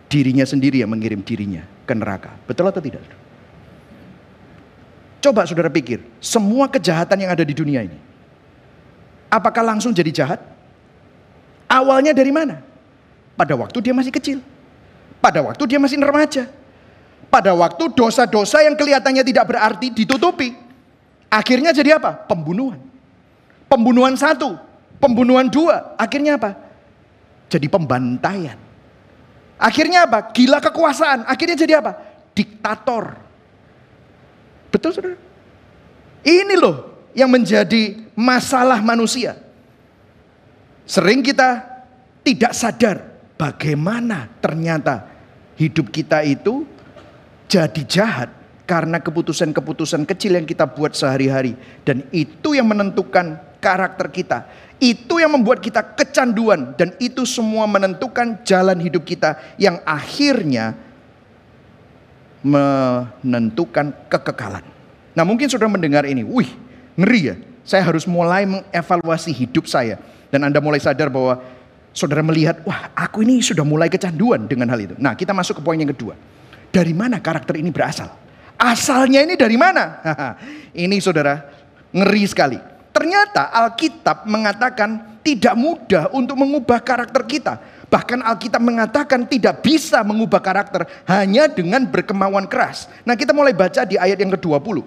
[0.07, 2.35] Dirinya sendiri yang mengirim dirinya ke neraka.
[2.47, 3.03] Betul atau tidak?
[5.21, 7.99] Coba saudara pikir, semua kejahatan yang ada di dunia ini.
[9.27, 10.41] Apakah langsung jadi jahat?
[11.67, 12.63] Awalnya dari mana?
[13.35, 14.39] Pada waktu dia masih kecil.
[15.19, 16.47] Pada waktu dia masih remaja.
[17.27, 20.55] Pada waktu dosa-dosa yang kelihatannya tidak berarti ditutupi.
[21.27, 22.15] Akhirnya jadi apa?
[22.31, 22.79] Pembunuhan.
[23.67, 24.55] Pembunuhan satu,
[25.03, 25.99] pembunuhan dua.
[25.99, 26.55] Akhirnya apa?
[27.51, 28.55] Jadi pembantaian.
[29.59, 30.31] Akhirnya apa?
[30.31, 31.27] Gila kekuasaan.
[31.27, 31.99] Akhirnya jadi apa?
[32.31, 33.26] Diktator.
[34.71, 35.19] Betul saudara?
[36.27, 39.39] Ini loh yang menjadi masalah manusia.
[40.87, 41.63] Sering kita
[42.23, 42.97] tidak sadar
[43.39, 45.07] bagaimana ternyata
[45.59, 46.67] hidup kita itu
[47.47, 48.31] jadi jahat
[48.67, 51.55] karena keputusan-keputusan kecil yang kita buat sehari-hari.
[51.87, 54.39] Dan itu yang menentukan karakter kita.
[54.77, 60.77] Itu yang membuat kita kecanduan dan itu semua menentukan jalan hidup kita yang akhirnya
[62.47, 64.63] menentukan kekekalan.
[65.19, 66.47] Nah mungkin sudah mendengar ini, wih
[66.95, 67.37] ngeri ya.
[67.67, 69.99] Saya harus mulai mengevaluasi hidup saya.
[70.31, 71.43] Dan Anda mulai sadar bahwa
[71.91, 74.95] saudara melihat, wah aku ini sudah mulai kecanduan dengan hal itu.
[75.03, 76.15] Nah kita masuk ke poin yang kedua.
[76.71, 78.07] Dari mana karakter ini berasal?
[78.55, 79.99] Asalnya ini dari mana?
[80.87, 81.43] ini saudara
[81.91, 82.59] ngeri sekali.
[82.95, 87.59] Ternyata Alkitab mengatakan tidak mudah untuk mengubah karakter kita.
[87.87, 92.91] Bahkan Alkitab mengatakan tidak bisa mengubah karakter hanya dengan berkemauan keras.
[93.07, 94.83] Nah kita mulai baca di ayat yang ke-20.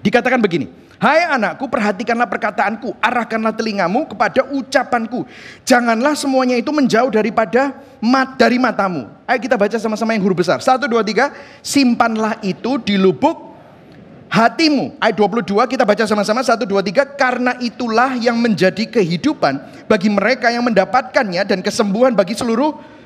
[0.00, 5.30] Dikatakan begini, Hai anakku perhatikanlah perkataanku, arahkanlah telingamu kepada ucapanku.
[5.62, 7.70] Janganlah semuanya itu menjauh daripada
[8.02, 9.06] mat dari matamu.
[9.22, 10.58] Ayo kita baca sama-sama yang huruf besar.
[10.58, 11.30] Satu, dua, tiga.
[11.62, 13.47] Simpanlah itu di lubuk
[14.28, 14.96] hatimu.
[15.00, 20.52] Ayat 22 kita baca sama-sama 1 2 3 karena itulah yang menjadi kehidupan bagi mereka
[20.52, 22.98] yang mendapatkannya dan kesembuhan bagi seluruh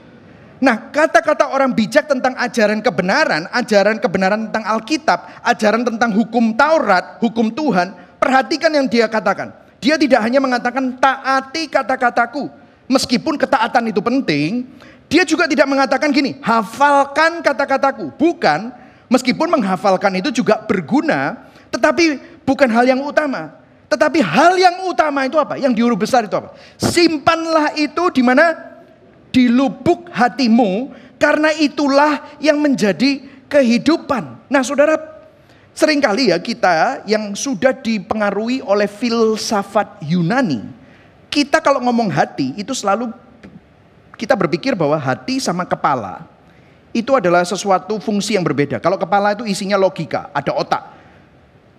[0.63, 7.19] Nah, kata-kata orang bijak tentang ajaran kebenaran, ajaran kebenaran tentang Alkitab, ajaran tentang hukum Taurat,
[7.19, 7.91] hukum Tuhan,
[8.23, 9.51] perhatikan yang dia katakan.
[9.83, 12.47] Dia tidak hanya mengatakan taati kata-kataku,
[12.87, 14.63] meskipun ketaatan itu penting,
[15.11, 18.15] dia juga tidak mengatakan gini, hafalkan kata-kataku.
[18.15, 18.71] Bukan,
[19.13, 22.17] Meskipun menghafalkan itu juga berguna, tetapi
[22.49, 23.61] bukan hal yang utama.
[23.93, 25.61] Tetapi hal yang utama itu apa?
[25.61, 26.57] Yang diurus besar itu apa?
[26.81, 28.57] Simpanlah itu di mana?
[29.29, 33.21] Di lubuk hatimu, karena itulah yang menjadi
[33.53, 34.49] kehidupan.
[34.49, 34.97] Nah saudara,
[35.77, 40.65] sering kali ya kita yang sudah dipengaruhi oleh filsafat Yunani,
[41.29, 43.13] kita kalau ngomong hati itu selalu
[44.17, 46.32] kita berpikir bahwa hati sama kepala
[46.93, 48.79] itu adalah sesuatu fungsi yang berbeda.
[48.79, 50.83] Kalau kepala itu isinya logika, ada otak.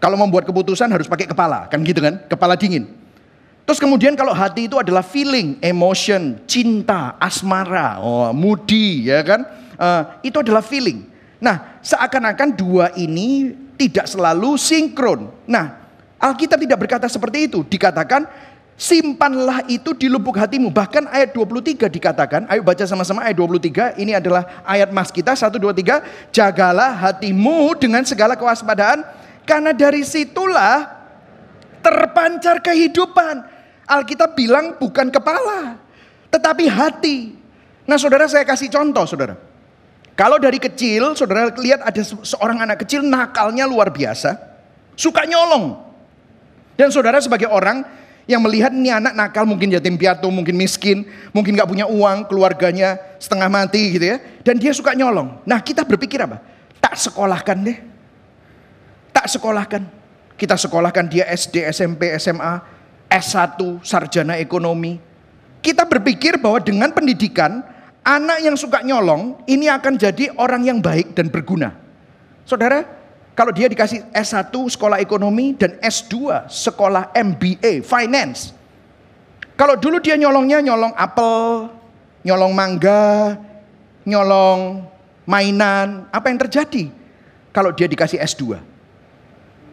[0.01, 2.19] Kalau membuat keputusan harus pakai kepala, kan gitu kan?
[2.27, 2.89] Kepala dingin.
[3.63, 9.47] Terus kemudian kalau hati itu adalah feeling, emotion, cinta, asmara, oh, moody, ya kan?
[9.79, 11.07] Uh, itu adalah feeling.
[11.39, 15.31] Nah, seakan-akan dua ini tidak selalu sinkron.
[15.47, 15.79] Nah,
[16.19, 17.63] Alkitab tidak berkata seperti itu.
[17.63, 18.27] Dikatakan
[18.73, 20.73] Simpanlah itu di lubuk hatimu.
[20.73, 24.01] Bahkan ayat 23 dikatakan, ayo baca sama-sama ayat 23.
[24.01, 26.33] Ini adalah ayat mas kita, 1, 2, 3.
[26.33, 29.05] Jagalah hatimu dengan segala kewaspadaan.
[29.45, 30.89] Karena dari situlah
[31.83, 33.51] terpancar kehidupan.
[33.83, 35.75] Alkitab bilang bukan kepala,
[36.31, 37.35] tetapi hati.
[37.83, 39.35] Nah saudara saya kasih contoh saudara.
[40.15, 44.39] Kalau dari kecil saudara lihat ada seorang anak kecil nakalnya luar biasa.
[44.95, 45.75] Suka nyolong.
[46.79, 47.83] Dan saudara sebagai orang
[48.23, 51.03] yang melihat ini anak nakal mungkin yatim piatu, mungkin miskin,
[51.35, 54.17] mungkin gak punya uang, keluarganya setengah mati gitu ya.
[54.43, 55.43] Dan dia suka nyolong.
[55.43, 56.39] Nah kita berpikir apa?
[56.79, 57.77] Tak sekolahkan deh.
[59.11, 59.83] Tak sekolahkan.
[60.39, 62.63] Kita sekolahkan dia SD, SMP, SMA,
[63.11, 64.97] S1, sarjana ekonomi.
[65.63, 67.63] Kita berpikir bahwa dengan pendidikan,
[68.03, 71.75] anak yang suka nyolong ini akan jadi orang yang baik dan berguna.
[72.43, 72.83] Saudara,
[73.33, 78.53] kalau dia dikasih S1 sekolah ekonomi dan S2 sekolah MBA finance.
[79.57, 81.69] Kalau dulu dia nyolongnya nyolong apel,
[82.21, 83.37] nyolong mangga,
[84.05, 84.85] nyolong
[85.25, 86.93] mainan, apa yang terjadi?
[87.49, 88.57] Kalau dia dikasih S2.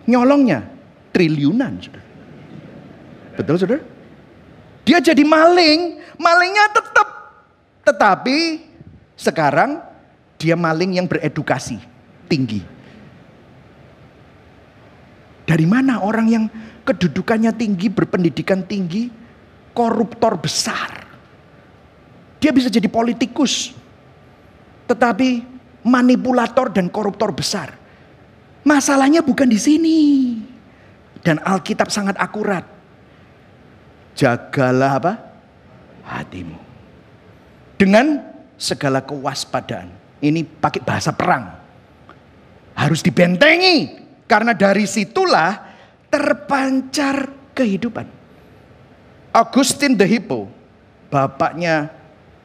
[0.08, 0.64] Nyolongnya
[1.12, 2.06] triliunan, Saudara.
[3.36, 3.82] Betul, Saudara?
[4.88, 7.08] Dia jadi maling, malingnya tetap
[7.84, 8.64] tetapi
[9.16, 9.80] sekarang
[10.40, 11.80] dia maling yang beredukasi
[12.28, 12.79] tinggi.
[15.50, 16.44] Dari mana orang yang
[16.86, 19.10] kedudukannya tinggi, berpendidikan tinggi,
[19.74, 21.10] koruptor besar.
[22.38, 23.74] Dia bisa jadi politikus,
[24.86, 25.42] tetapi
[25.82, 27.74] manipulator dan koruptor besar.
[28.62, 29.98] Masalahnya bukan di sini.
[31.18, 32.62] Dan Alkitab sangat akurat.
[34.14, 35.12] Jagalah apa?
[36.06, 36.54] Hatimu.
[37.74, 38.22] Dengan
[38.54, 39.90] segala kewaspadaan.
[40.22, 41.58] Ini pakai bahasa perang.
[42.78, 45.58] Harus dibentengi karena dari situlah
[46.06, 48.06] terpancar kehidupan.
[49.34, 50.46] Augustine the Hippo,
[51.10, 51.90] bapaknya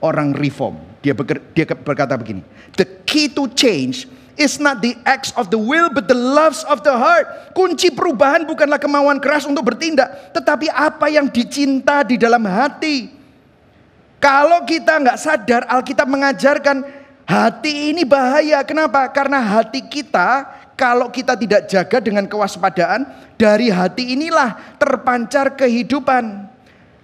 [0.02, 1.14] orang reform, dia,
[1.54, 2.42] dia berkata begini,
[2.74, 6.82] The key to change is not the acts of the will but the loves of
[6.82, 7.54] the heart.
[7.54, 13.14] Kunci perubahan bukanlah kemauan keras untuk bertindak, tetapi apa yang dicinta di dalam hati.
[14.18, 16.82] Kalau kita nggak sadar, Alkitab mengajarkan
[17.30, 18.62] hati ini bahaya.
[18.66, 19.06] Kenapa?
[19.14, 23.08] Karena hati kita kalau kita tidak jaga dengan kewaspadaan,
[23.40, 26.52] dari hati inilah terpancar kehidupan.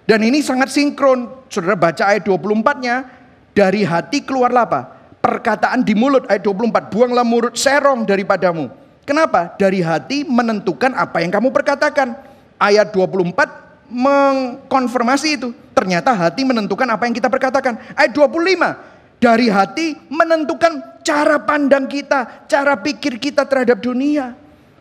[0.04, 1.48] Dan ini sangat sinkron.
[1.48, 3.08] Saudara baca ayat 24-nya,
[3.56, 4.82] dari hati keluarlah apa?
[5.24, 8.68] Perkataan di mulut ayat 24, buanglah mulut serong daripadamu.
[9.08, 9.56] Kenapa?
[9.56, 12.16] Dari hati menentukan apa yang kamu perkatakan.
[12.60, 15.56] Ayat 24 mengkonfirmasi itu.
[15.72, 17.80] Ternyata hati menentukan apa yang kita perkatakan.
[17.96, 18.91] Ayat 25,
[19.22, 24.34] dari hati menentukan cara pandang kita, cara pikir kita terhadap dunia.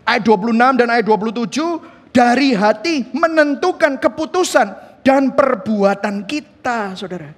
[0.08, 4.72] Ayat 26 dan ayat 27, dari hati menentukan keputusan
[5.04, 7.36] dan perbuatan kita, saudara.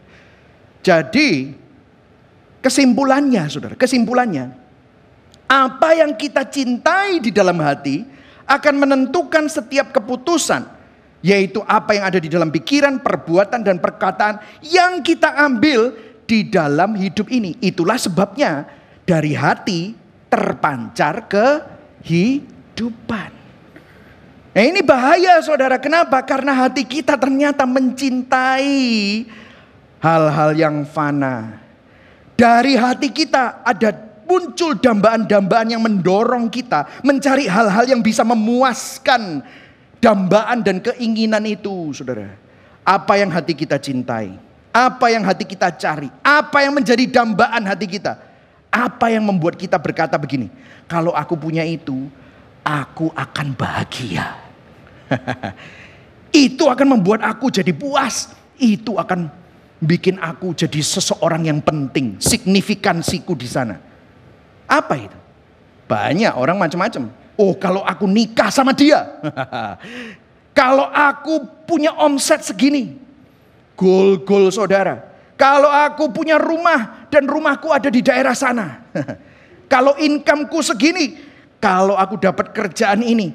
[0.87, 1.51] Jadi,
[2.63, 4.55] kesimpulannya, saudara, kesimpulannya,
[5.51, 8.07] apa yang kita cintai di dalam hati
[8.47, 10.81] akan menentukan setiap keputusan
[11.23, 15.95] yaitu apa yang ada di dalam pikiran, perbuatan, dan perkataan yang kita ambil
[16.27, 17.59] di dalam hidup ini.
[17.61, 18.65] Itulah sebabnya
[19.05, 19.95] dari hati
[20.33, 23.31] terpancar kehidupan.
[24.53, 26.21] Nah ini bahaya saudara, kenapa?
[26.25, 29.25] Karena hati kita ternyata mencintai
[30.01, 31.61] hal-hal yang fana.
[32.37, 33.97] Dari hati kita ada
[34.29, 39.41] muncul dambaan-dambaan yang mendorong kita mencari hal-hal yang bisa memuaskan
[40.03, 42.37] dambaan dan keinginan itu, saudara.
[42.83, 44.35] Apa yang hati kita cintai,
[44.73, 48.17] apa yang hati kita cari, apa yang menjadi dambaan hati kita,
[48.73, 50.49] apa yang membuat kita berkata begini,
[50.89, 52.09] kalau aku punya itu,
[52.65, 54.41] aku akan bahagia.
[56.49, 59.29] itu akan membuat aku jadi puas, itu akan
[59.83, 63.77] bikin aku jadi seseorang yang penting, signifikansiku di sana.
[64.65, 65.19] Apa itu?
[65.85, 67.13] Banyak orang macam-macam.
[67.37, 69.21] Oh kalau aku nikah sama dia.
[70.59, 72.97] kalau aku punya omset segini.
[73.77, 75.13] Gol-gol saudara.
[75.35, 78.87] Kalau aku punya rumah dan rumahku ada di daerah sana.
[79.73, 81.31] kalau incomeku segini.
[81.63, 83.31] Kalau aku dapat kerjaan ini.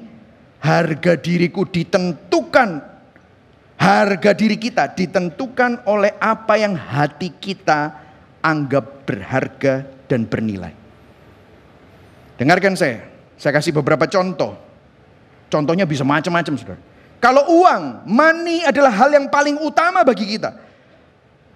[0.60, 2.80] Harga diriku ditentukan.
[3.78, 7.94] Harga diri kita ditentukan oleh apa yang hati kita
[8.42, 10.74] anggap berharga dan bernilai.
[12.38, 13.06] Dengarkan saya,
[13.38, 14.58] saya kasih beberapa contoh.
[15.48, 16.87] Contohnya bisa macam-macam, saudara.
[17.18, 20.54] Kalau uang, money adalah hal yang paling utama bagi kita.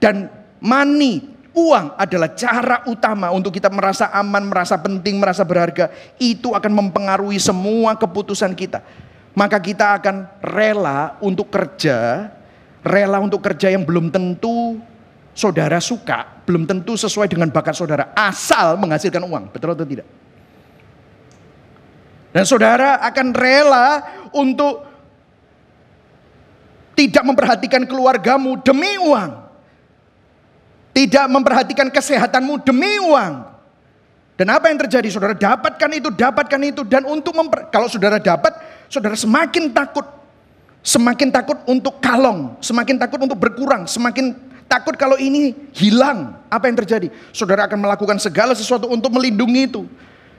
[0.03, 0.27] Dan
[0.59, 1.23] money,
[1.55, 5.95] uang adalah cara utama untuk kita merasa aman, merasa penting, merasa berharga.
[6.19, 8.83] Itu akan mempengaruhi semua keputusan kita.
[9.39, 12.29] Maka kita akan rela untuk kerja,
[12.83, 14.77] rela untuk kerja yang belum tentu
[15.33, 19.49] saudara suka, belum tentu sesuai dengan bakat saudara, asal menghasilkan uang.
[19.55, 20.05] Betul atau tidak?
[22.33, 23.87] Dan saudara akan rela
[24.33, 24.92] untuk
[26.93, 29.31] tidak memperhatikan keluargamu demi uang.
[30.93, 33.49] Tidak memperhatikan kesehatanmu demi uang.
[34.37, 35.09] Dan apa yang terjadi?
[35.09, 36.83] Saudara dapatkan itu, dapatkan itu.
[36.85, 38.53] Dan untuk memper, kalau saudara dapat,
[38.93, 40.05] saudara semakin takut.
[40.83, 42.59] Semakin takut untuk kalong.
[42.61, 43.89] Semakin takut untuk berkurang.
[43.89, 44.37] Semakin
[44.69, 46.37] takut kalau ini hilang.
[46.53, 47.09] Apa yang terjadi?
[47.33, 49.87] Saudara akan melakukan segala sesuatu untuk melindungi itu.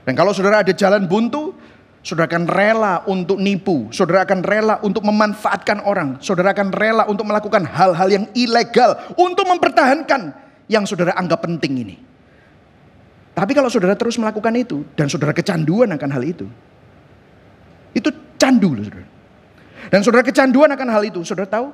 [0.04, 1.56] Dan kalau saudara ada jalan buntu,
[2.04, 7.24] Saudara akan rela untuk nipu, saudara akan rela untuk memanfaatkan orang, saudara akan rela untuk
[7.24, 10.36] melakukan hal-hal yang ilegal untuk mempertahankan
[10.68, 11.96] yang saudara anggap penting ini.
[13.32, 16.44] Tapi kalau saudara terus melakukan itu dan saudara kecanduan akan hal itu,
[17.96, 19.08] itu candu saudara.
[19.88, 21.72] Dan saudara kecanduan akan hal itu, saudara tahu?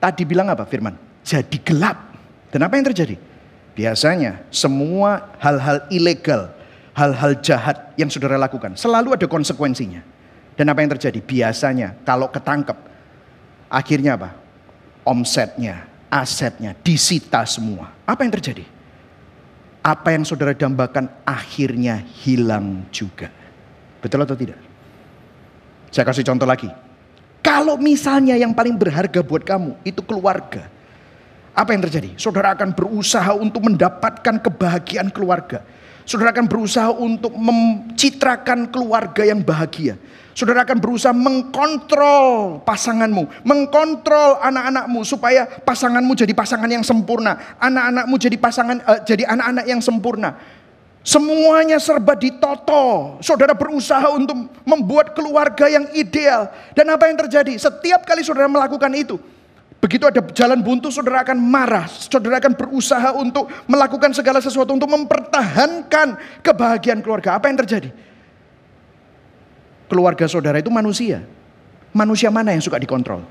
[0.00, 0.96] Tadi bilang apa Firman?
[1.20, 2.16] Jadi gelap.
[2.48, 3.20] Dan apa yang terjadi?
[3.76, 6.55] Biasanya semua hal-hal ilegal
[6.96, 8.72] hal-hal jahat yang saudara lakukan.
[8.74, 10.00] Selalu ada konsekuensinya.
[10.56, 11.20] Dan apa yang terjadi?
[11.20, 12.78] Biasanya kalau ketangkep,
[13.68, 14.32] akhirnya apa?
[15.04, 17.92] Omsetnya, asetnya disita semua.
[18.08, 18.64] Apa yang terjadi?
[19.84, 23.28] Apa yang saudara dambakan akhirnya hilang juga.
[24.00, 24.58] Betul atau tidak?
[25.92, 26.72] Saya kasih contoh lagi.
[27.44, 30.66] Kalau misalnya yang paling berharga buat kamu itu keluarga.
[31.54, 32.18] Apa yang terjadi?
[32.18, 35.62] Saudara akan berusaha untuk mendapatkan kebahagiaan keluarga
[36.06, 39.98] Saudara akan berusaha untuk mencitrakan keluarga yang bahagia.
[40.38, 48.36] Saudara akan berusaha mengkontrol pasanganmu, mengkontrol anak-anakmu supaya pasanganmu jadi pasangan yang sempurna, anak-anakmu jadi
[48.38, 50.38] pasangan uh, jadi anak-anak yang sempurna.
[51.02, 53.18] Semuanya serba ditoto.
[53.22, 56.50] Saudara berusaha untuk membuat keluarga yang ideal.
[56.74, 57.54] Dan apa yang terjadi?
[57.58, 59.18] Setiap kali saudara melakukan itu,
[59.76, 61.86] Begitu ada jalan buntu, saudara akan marah.
[61.86, 67.36] Saudara akan berusaha untuk melakukan segala sesuatu untuk mempertahankan kebahagiaan keluarga.
[67.36, 67.92] Apa yang terjadi?
[69.86, 71.22] Keluarga saudara itu manusia.
[71.94, 73.22] Manusia mana yang suka dikontrol?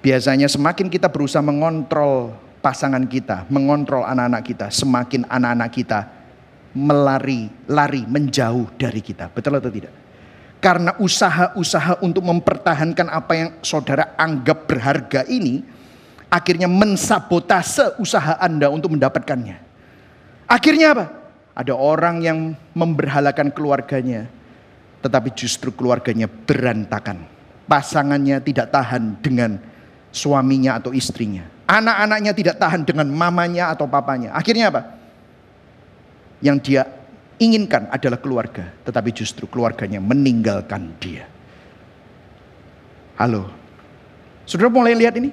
[0.00, 2.32] Biasanya semakin kita berusaha mengontrol
[2.64, 6.00] pasangan kita, mengontrol anak-anak kita, semakin anak-anak kita
[6.74, 9.30] melari, lari menjauh dari kita.
[9.30, 10.03] Betul atau tidak?
[10.64, 15.60] Karena usaha-usaha untuk mempertahankan apa yang saudara anggap berharga ini,
[16.32, 19.60] akhirnya mensabotase usaha Anda untuk mendapatkannya.
[20.48, 21.06] Akhirnya apa?
[21.52, 24.24] Ada orang yang memberhalakan keluarganya,
[25.04, 27.28] tetapi justru keluarganya berantakan.
[27.68, 29.60] Pasangannya tidak tahan dengan
[30.16, 31.44] suaminya atau istrinya.
[31.68, 34.32] Anak-anaknya tidak tahan dengan mamanya atau papanya.
[34.32, 34.96] Akhirnya apa?
[36.40, 37.03] Yang dia
[37.44, 41.28] inginkan adalah keluarga, tetapi justru keluarganya meninggalkan dia.
[43.20, 43.52] Halo.
[44.48, 45.30] Saudara mulai lihat ini?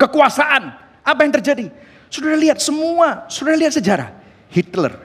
[0.00, 0.72] Kekuasaan.
[1.04, 1.68] Apa yang terjadi?
[2.08, 4.10] Saudara lihat semua, saudara lihat sejarah.
[4.48, 4.96] Hitler.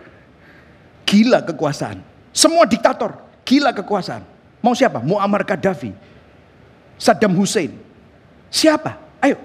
[1.03, 1.99] Gila kekuasaan.
[2.31, 4.23] Semua diktator, gila kekuasaan.
[4.63, 5.03] Mau siapa?
[5.03, 5.91] Muammar Gaddafi.
[6.95, 7.75] Saddam Hussein.
[8.47, 8.95] Siapa?
[9.19, 9.35] Ayo,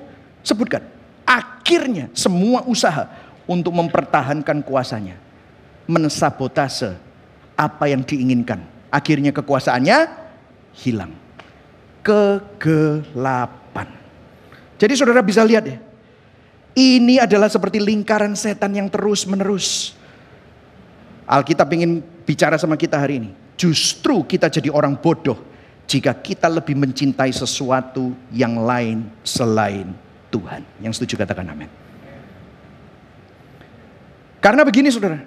[0.47, 0.85] sebutkan.
[1.27, 3.11] Akhirnya semua usaha
[3.51, 5.26] untuk mempertahankan kuasanya.
[5.87, 6.99] Mensabotase
[7.55, 8.63] apa yang diinginkan.
[8.91, 9.99] Akhirnya kekuasaannya
[10.83, 11.15] hilang.
[12.05, 13.89] Kegelapan.
[14.77, 15.79] Jadi saudara bisa lihat ya.
[16.77, 19.97] Ini adalah seperti lingkaran setan yang terus menerus.
[21.25, 23.31] Alkitab ingin bicara sama kita hari ini.
[23.57, 25.41] Justru kita jadi orang bodoh
[25.89, 29.89] jika kita lebih mencintai sesuatu yang lain selain
[30.29, 30.61] Tuhan.
[30.85, 31.71] Yang setuju katakan amin.
[34.45, 35.25] Karena begini saudara,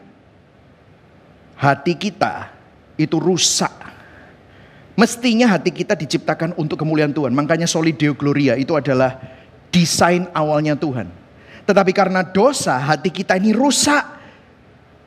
[1.60, 2.48] hati kita
[2.96, 3.72] itu rusak.
[4.96, 7.32] Mestinya hati kita diciptakan untuk kemuliaan Tuhan.
[7.32, 9.16] Makanya Solideo Gloria itu adalah
[9.72, 11.08] desain awalnya Tuhan.
[11.64, 14.04] Tetapi karena dosa hati kita ini rusak.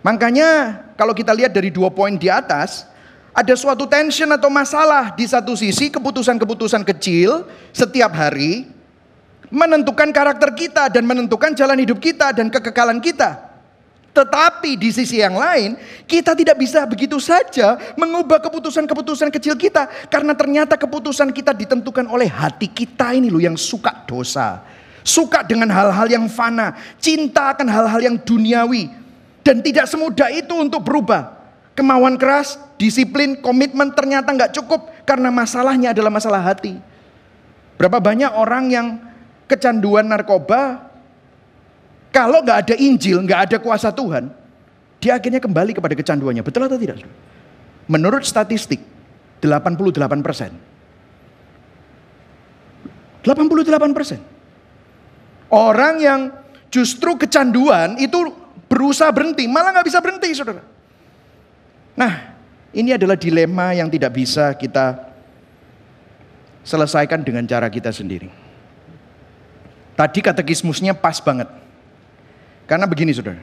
[0.01, 2.89] Makanya kalau kita lihat dari dua poin di atas,
[3.37, 7.45] ada suatu tension atau masalah di satu sisi keputusan-keputusan kecil
[7.77, 8.69] setiap hari
[9.53, 13.52] menentukan karakter kita dan menentukan jalan hidup kita dan kekekalan kita.
[14.13, 15.73] Tetapi di sisi yang lain,
[16.05, 22.29] kita tidak bisa begitu saja mengubah keputusan-keputusan kecil kita karena ternyata keputusan kita ditentukan oleh
[22.29, 24.61] hati kita ini loh yang suka dosa.
[25.01, 28.93] Suka dengan hal-hal yang fana, cinta akan hal-hal yang duniawi
[29.41, 31.41] dan tidak semudah itu untuk berubah.
[31.73, 36.77] Kemauan keras, disiplin, komitmen ternyata nggak cukup karena masalahnya adalah masalah hati.
[37.81, 38.87] Berapa banyak orang yang
[39.49, 40.92] kecanduan narkoba,
[42.13, 44.29] kalau nggak ada Injil, nggak ada kuasa Tuhan,
[45.01, 46.45] dia akhirnya kembali kepada kecanduannya.
[46.45, 47.01] Betul atau tidak?
[47.89, 48.79] Menurut statistik,
[49.41, 50.53] 88 persen.
[53.25, 54.21] 88 persen.
[55.49, 56.21] Orang yang
[56.69, 58.31] justru kecanduan itu
[58.69, 60.63] berusaha berhenti, malah nggak bisa berhenti, saudara.
[61.97, 62.37] Nah,
[62.73, 65.13] ini adalah dilema yang tidak bisa kita
[66.65, 68.33] selesaikan dengan cara kita sendiri.
[69.93, 71.62] Tadi katekismusnya pas banget.
[72.67, 73.41] Karena begini saudara.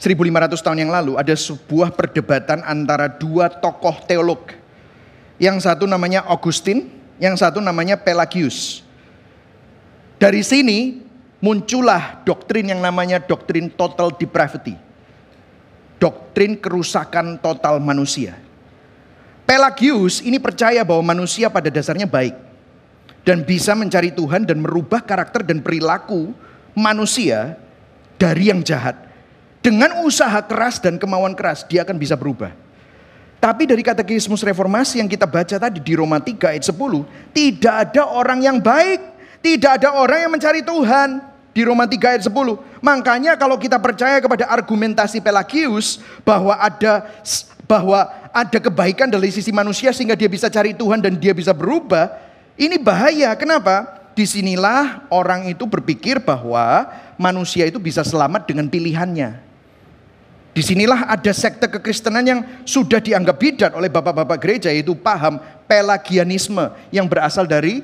[0.00, 4.42] 1500 tahun yang lalu ada sebuah perdebatan antara dua tokoh teolog.
[5.38, 6.90] Yang satu namanya Augustin,
[7.22, 8.82] yang satu namanya Pelagius.
[10.18, 11.02] Dari sini
[11.38, 14.74] muncullah doktrin yang namanya doktrin total depravity
[16.02, 18.34] doktrin kerusakan total manusia.
[19.46, 22.34] Pelagius ini percaya bahwa manusia pada dasarnya baik
[23.22, 26.34] dan bisa mencari Tuhan dan merubah karakter dan perilaku
[26.74, 27.54] manusia
[28.22, 28.94] dari yang jahat.
[29.58, 32.54] Dengan usaha keras dan kemauan keras dia akan bisa berubah.
[33.42, 36.78] Tapi dari katekismus reformasi yang kita baca tadi di Roma 3 ayat 10,
[37.34, 39.02] tidak ada orang yang baik,
[39.42, 41.18] tidak ada orang yang mencari Tuhan,
[41.50, 42.32] di Roma 3 ayat 10.
[42.78, 47.06] Makanya kalau kita percaya kepada argumentasi Pelagius bahwa ada
[47.66, 52.14] bahwa ada kebaikan dari sisi manusia sehingga dia bisa cari Tuhan dan dia bisa berubah,
[52.54, 53.34] ini bahaya.
[53.34, 54.01] Kenapa?
[54.12, 59.40] Di sinilah orang itu berpikir bahwa manusia itu bisa selamat dengan pilihannya.
[60.52, 66.68] Di sinilah ada sekte kekristenan yang sudah dianggap bidat oleh bapak-bapak gereja yaitu paham pelagianisme
[66.92, 67.80] yang berasal dari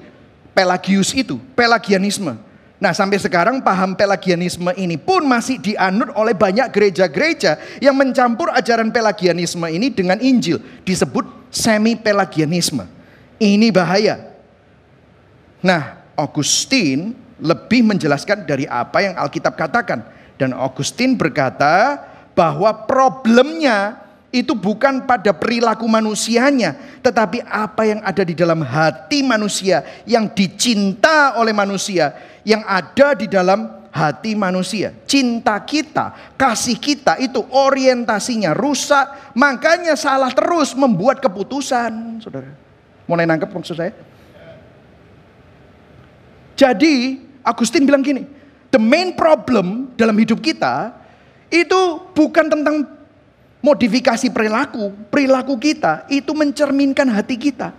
[0.59, 2.35] Pelagius itu, pelagianisme.
[2.83, 8.91] Nah sampai sekarang paham pelagianisme ini pun masih dianut oleh banyak gereja-gereja yang mencampur ajaran
[8.91, 10.59] pelagianisme ini dengan Injil.
[10.83, 12.87] Disebut semi pelagianisme.
[13.39, 14.35] Ini bahaya.
[15.63, 20.03] Nah Augustin lebih menjelaskan dari apa yang Alkitab katakan.
[20.35, 22.03] Dan Augustin berkata
[22.35, 29.81] bahwa problemnya itu bukan pada perilaku manusianya, tetapi apa yang ada di dalam hati manusia
[30.05, 32.13] yang dicinta oleh manusia
[32.45, 34.93] yang ada di dalam hati manusia.
[35.09, 42.53] Cinta kita, kasih kita itu orientasinya rusak, makanya salah terus membuat keputusan, Saudara.
[43.09, 43.93] Mulai nangkep maksud saya?
[46.59, 48.27] Jadi Agustin bilang gini,
[48.75, 50.91] the main problem dalam hidup kita
[51.55, 52.83] itu bukan tentang
[53.63, 54.91] modifikasi perilaku.
[55.07, 57.71] Perilaku kita itu mencerminkan hati kita.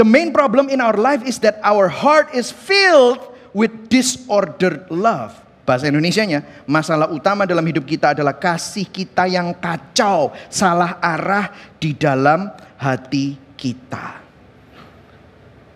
[0.00, 3.20] The main problem in our life is that our heart is filled
[3.52, 5.36] with disordered love.
[5.68, 11.92] Bahasa Indonesianya, masalah utama dalam hidup kita adalah kasih kita yang kacau, salah arah di
[11.92, 12.48] dalam
[12.80, 14.19] hati kita.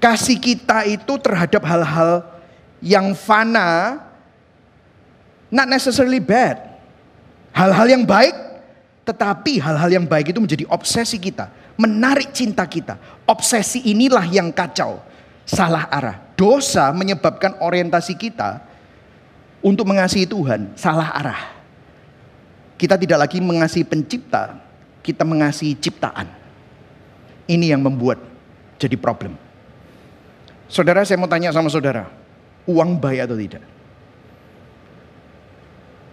[0.05, 2.29] Kasih kita itu terhadap hal-hal
[2.85, 4.05] yang fana,
[5.49, 6.61] not necessarily bad.
[7.57, 8.37] Hal-hal yang baik,
[9.09, 11.49] tetapi hal-hal yang baik itu menjadi obsesi kita,
[11.81, 13.01] menarik cinta kita.
[13.25, 15.01] Obsesi inilah yang kacau,
[15.49, 16.21] salah arah.
[16.37, 18.61] Dosa menyebabkan orientasi kita
[19.65, 21.43] untuk mengasihi Tuhan salah arah.
[22.77, 24.61] Kita tidak lagi mengasihi pencipta,
[25.01, 26.29] kita mengasihi ciptaan.
[27.49, 28.21] Ini yang membuat
[28.77, 29.44] jadi problem.
[30.69, 32.09] Saudara, saya mau tanya sama saudara,
[32.65, 33.65] uang baik atau tidak?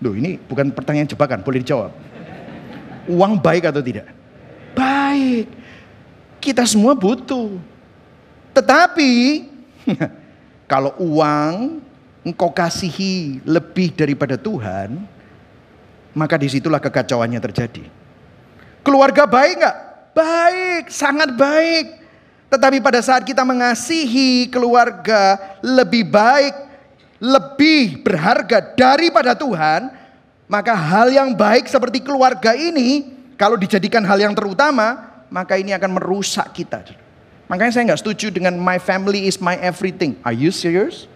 [0.02, 1.94] Duh, ini bukan pertanyaan jebakan, boleh dijawab.
[3.06, 4.10] Uang baik atau tidak?
[4.74, 5.46] Baik.
[6.42, 7.54] Kita semua butuh.
[8.52, 9.46] Tetapi
[10.72, 11.80] kalau uang
[12.26, 15.06] engkau kasihi lebih daripada Tuhan,
[16.18, 17.86] maka di situlah kekacauannya terjadi.
[18.82, 19.78] Keluarga baik nggak?
[20.18, 22.01] Baik, sangat baik.
[22.52, 26.52] Tetapi pada saat kita mengasihi keluarga lebih baik,
[27.16, 29.88] lebih berharga daripada Tuhan,
[30.52, 33.08] maka hal yang baik seperti keluarga ini,
[33.40, 35.00] kalau dijadikan hal yang terutama,
[35.32, 36.84] maka ini akan merusak kita.
[37.48, 40.20] Makanya saya nggak setuju dengan my family is my everything.
[40.28, 41.08] Are you serious?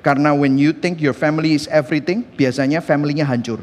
[0.00, 3.60] Karena when you think your family is everything, biasanya familynya hancur.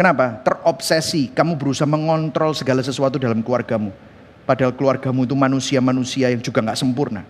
[0.00, 0.40] Kenapa?
[0.48, 3.92] Terobsesi, kamu berusaha mengontrol segala sesuatu dalam keluargamu.
[4.50, 7.22] Padahal keluargamu itu manusia-manusia yang juga nggak sempurna.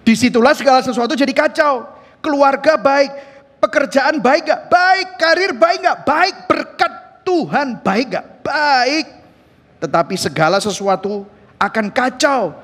[0.00, 1.84] Di situlah segala sesuatu jadi kacau.
[2.24, 3.12] Keluarga baik,
[3.60, 4.72] pekerjaan baik gak?
[4.72, 5.98] Baik, karir baik gak?
[6.08, 6.92] Baik, berkat
[7.28, 8.26] Tuhan baik gak?
[8.40, 9.06] Baik.
[9.84, 11.28] Tetapi segala sesuatu
[11.60, 12.56] akan kacau.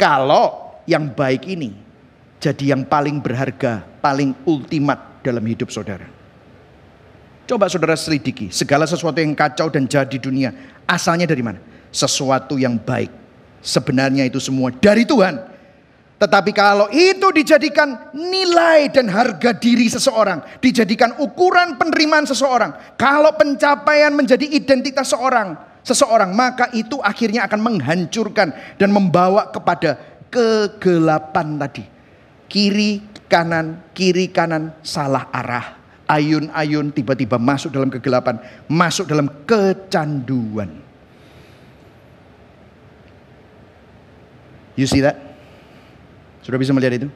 [0.00, 1.76] Kalau yang baik ini
[2.40, 6.08] jadi yang paling berharga, paling ultimat dalam hidup saudara.
[7.44, 10.56] Coba saudara selidiki, segala sesuatu yang kacau dan jadi dunia,
[10.88, 11.69] asalnya dari mana?
[11.90, 13.10] Sesuatu yang baik.
[13.60, 15.50] Sebenarnya itu semua dari Tuhan.
[16.20, 24.12] Tetapi kalau itu dijadikan nilai dan harga diri seseorang, dijadikan ukuran penerimaan seseorang, kalau pencapaian
[24.12, 29.96] menjadi identitas seorang, seseorang, maka itu akhirnya akan menghancurkan dan membawa kepada
[30.28, 31.84] kegelapan tadi.
[32.52, 35.80] Kiri kanan, kiri kanan salah arah.
[36.04, 38.36] Ayun-ayun tiba-tiba masuk dalam kegelapan,
[38.68, 40.89] masuk dalam kecanduan.
[44.78, 45.18] You see that?
[46.40, 47.08] Sudah bisa melihat itu?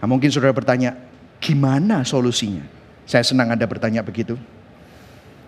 [0.00, 0.96] Nah, mungkin saudara bertanya,
[1.40, 2.64] gimana solusinya?
[3.04, 4.36] Saya senang Anda bertanya begitu.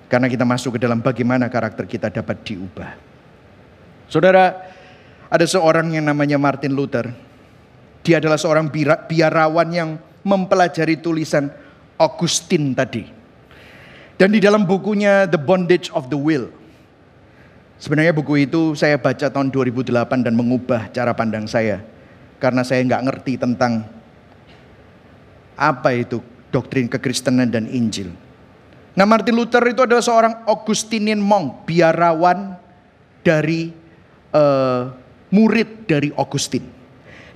[0.06, 2.94] Karena kita masuk ke dalam bagaimana karakter kita dapat diubah.
[4.06, 4.54] Saudara,
[5.26, 7.10] ada seorang yang namanya Martin Luther.
[8.06, 8.70] Dia adalah seorang
[9.10, 11.50] biarawan yang mempelajari tulisan
[11.98, 13.02] Augustine tadi.
[14.16, 16.48] Dan di dalam bukunya The Bondage of the Will,
[17.76, 19.92] Sebenarnya buku itu saya baca tahun 2008
[20.24, 21.84] dan mengubah cara pandang saya.
[22.40, 23.84] Karena saya nggak ngerti tentang
[25.56, 26.20] apa itu
[26.52, 28.12] doktrin kekristenan dan Injil.
[28.96, 32.56] Nah Martin Luther itu adalah seorang Augustinian monk, biarawan
[33.20, 33.72] dari
[34.32, 34.88] uh,
[35.28, 36.64] murid dari Augustin.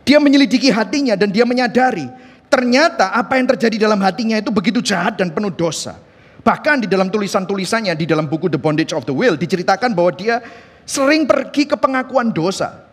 [0.09, 2.09] Dia menyelidiki hatinya dan dia menyadari
[2.49, 6.01] ternyata apa yang terjadi dalam hatinya itu begitu jahat dan penuh dosa.
[6.41, 10.41] Bahkan di dalam tulisan-tulisannya di dalam buku The Bondage of the Will diceritakan bahwa dia
[10.89, 12.89] sering pergi ke pengakuan dosa.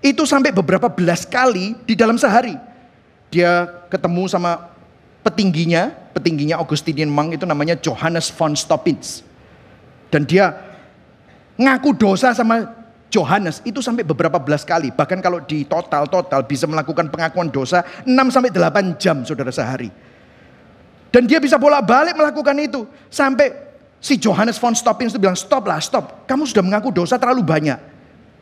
[0.00, 2.56] Itu sampai beberapa belas kali di dalam sehari.
[3.28, 4.72] Dia ketemu sama
[5.20, 9.22] petingginya, petingginya Augustinian monk itu namanya Johannes von Stoppitz.
[10.08, 10.56] Dan dia
[11.60, 12.80] ngaku dosa sama
[13.12, 14.88] Johannes itu sampai beberapa belas kali.
[14.88, 19.92] Bahkan kalau di total-total bisa melakukan pengakuan dosa 6 sampai 8 jam saudara sehari.
[21.10, 22.86] Dan dia bisa bolak-balik melakukan itu.
[23.10, 23.50] Sampai
[23.98, 26.24] si Johannes von Stoppins itu bilang, stop lah, stop.
[26.26, 27.78] Kamu sudah mengaku dosa terlalu banyak.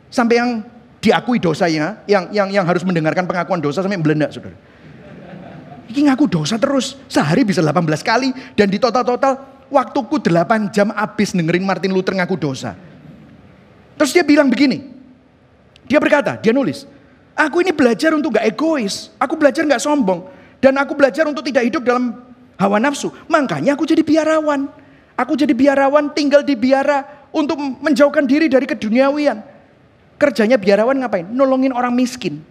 [0.09, 0.61] Sampai yang
[1.01, 4.57] diakui dosanya, yang yang yang harus mendengarkan pengakuan dosa sampai belenda, saudara.
[5.89, 6.93] Ini ngaku dosa terus.
[7.09, 8.29] Sehari bisa 18 kali.
[8.53, 12.77] Dan di total-total, waktuku 8 jam habis dengerin Martin Luther ngaku dosa.
[13.97, 14.85] Terus dia bilang begini.
[15.89, 16.85] Dia berkata, dia nulis.
[17.33, 19.09] Aku ini belajar untuk gak egois.
[19.17, 20.29] Aku belajar gak sombong.
[20.61, 22.28] Dan aku belajar untuk tidak hidup dalam
[22.59, 23.09] hawa nafsu.
[23.31, 24.67] Makanya aku jadi biarawan.
[25.15, 29.39] Aku jadi biarawan tinggal di biara untuk menjauhkan diri dari keduniawian.
[30.19, 31.25] Kerjanya biarawan ngapain?
[31.31, 32.43] Nolongin orang miskin.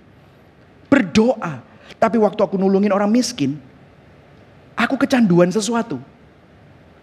[0.88, 1.60] berdoa.
[2.00, 3.60] Tapi waktu aku nulungin orang miskin,
[4.72, 6.00] aku kecanduan sesuatu.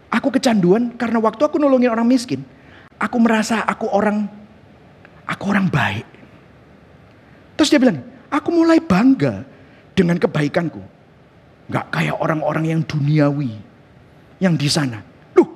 [0.09, 2.41] Aku kecanduan karena waktu aku nulungin orang miskin,
[2.97, 4.25] aku merasa aku orang
[5.29, 6.07] aku orang baik.
[7.59, 8.01] Terus dia bilang,
[8.33, 9.45] aku mulai bangga
[9.93, 10.94] dengan kebaikanku.
[11.65, 13.57] Gak kayak orang-orang yang duniawi
[14.37, 15.01] yang di sana.
[15.33, 15.47] Duh,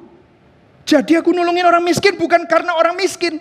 [0.88, 3.38] jadi aku nulungin orang miskin bukan karena orang miskin.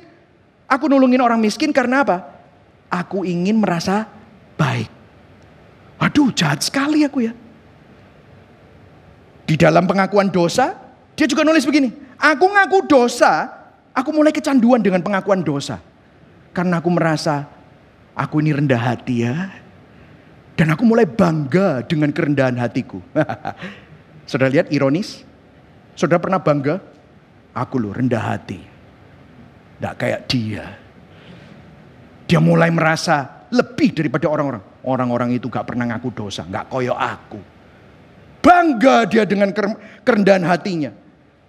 [0.69, 2.29] Aku nulungin orang miskin karena apa?
[2.93, 4.05] Aku ingin merasa
[4.61, 4.93] baik.
[5.99, 7.33] Waduh, jahat sekali aku ya.
[9.49, 10.77] Di dalam pengakuan dosa,
[11.17, 11.89] dia juga nulis begini.
[12.21, 13.49] Aku ngaku dosa,
[13.97, 15.81] aku mulai kecanduan dengan pengakuan dosa.
[16.53, 17.49] Karena aku merasa
[18.13, 19.49] aku ini rendah hati ya.
[20.59, 22.99] Dan aku mulai bangga dengan kerendahan hatiku.
[24.29, 25.23] Saudara lihat ironis?
[25.95, 26.83] Saudara pernah bangga?
[27.55, 28.59] Aku loh rendah hati.
[29.79, 30.67] Tidak kayak dia.
[32.27, 34.63] Dia mulai merasa lebih daripada orang-orang.
[34.83, 37.39] Orang-orang itu gak pernah ngaku dosa, gak koyo aku.
[38.43, 39.55] Bangga dia dengan
[40.03, 40.91] kerendahan hatinya.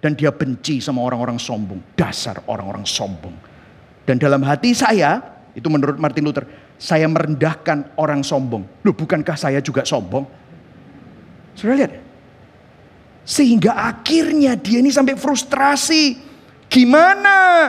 [0.00, 1.82] Dan dia benci sama orang-orang sombong.
[1.98, 3.34] Dasar orang-orang sombong.
[4.06, 5.18] Dan dalam hati saya,
[5.52, 6.46] itu menurut Martin Luther,
[6.80, 8.64] saya merendahkan orang sombong.
[8.80, 10.24] Loh bukankah saya juga sombong?
[11.52, 11.92] Sudah lihat?
[13.28, 16.16] Sehingga akhirnya dia ini sampai frustrasi.
[16.72, 17.68] Gimana?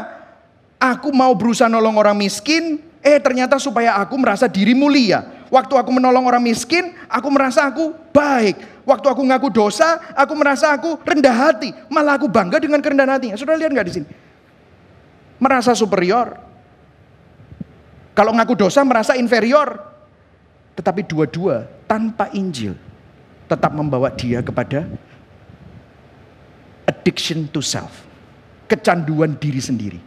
[0.80, 5.44] Aku mau berusaha nolong orang miskin, eh ternyata supaya aku merasa diri mulia.
[5.52, 8.88] Waktu aku menolong orang miskin, aku merasa aku baik.
[8.88, 11.76] Waktu aku ngaku dosa, aku merasa aku rendah hati.
[11.92, 13.36] Malah aku bangga dengan kerendahan hatinya.
[13.36, 14.08] Sudah lihat nggak di sini?
[15.38, 16.51] Merasa superior.
[18.12, 19.92] Kalau ngaku dosa merasa inferior.
[20.72, 22.74] Tetapi dua-dua tanpa Injil
[23.46, 24.88] tetap membawa dia kepada
[26.88, 28.08] addiction to self.
[28.72, 30.00] Kecanduan diri sendiri.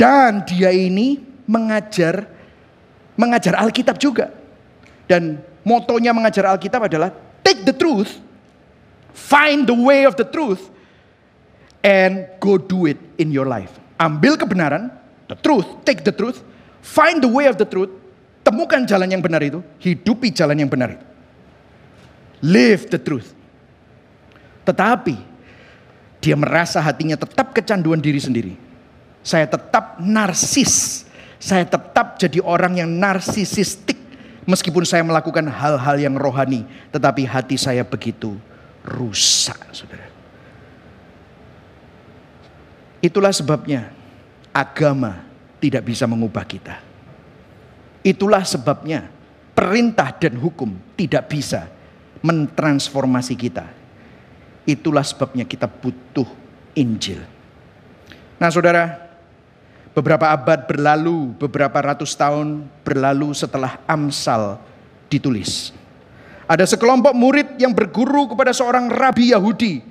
[0.00, 2.24] Dan dia ini mengajar
[3.18, 4.32] mengajar Alkitab juga.
[5.04, 7.12] Dan motonya mengajar Alkitab adalah
[7.44, 8.20] take the truth,
[9.12, 10.70] find the way of the truth,
[11.84, 13.74] and go do it in your life.
[13.98, 14.94] Ambil kebenaran,
[15.28, 16.40] the truth, take the truth,
[16.82, 17.92] find the way of the truth,
[18.42, 21.04] temukan jalan yang benar itu, hidupi jalan yang benar itu.
[22.42, 23.34] Live the truth.
[24.64, 25.16] Tetapi
[26.18, 28.54] dia merasa hatinya tetap kecanduan diri sendiri.
[29.22, 31.04] Saya tetap narsis
[31.38, 33.94] saya tetap jadi orang yang narsisistik
[34.42, 38.34] meskipun saya melakukan hal-hal yang rohani, tetapi hati saya begitu
[38.82, 40.10] rusak, Saudara.
[42.98, 43.94] Itulah sebabnya
[44.58, 45.22] agama
[45.62, 46.82] tidak bisa mengubah kita.
[48.02, 49.06] Itulah sebabnya
[49.54, 51.70] perintah dan hukum tidak bisa
[52.26, 53.66] mentransformasi kita.
[54.66, 56.26] Itulah sebabnya kita butuh
[56.74, 57.22] Injil.
[58.38, 59.08] Nah, Saudara,
[59.98, 64.62] Beberapa abad berlalu, beberapa ratus tahun berlalu setelah Amsal
[65.10, 65.74] ditulis.
[66.46, 69.82] Ada sekelompok murid yang berguru kepada seorang rabi Yahudi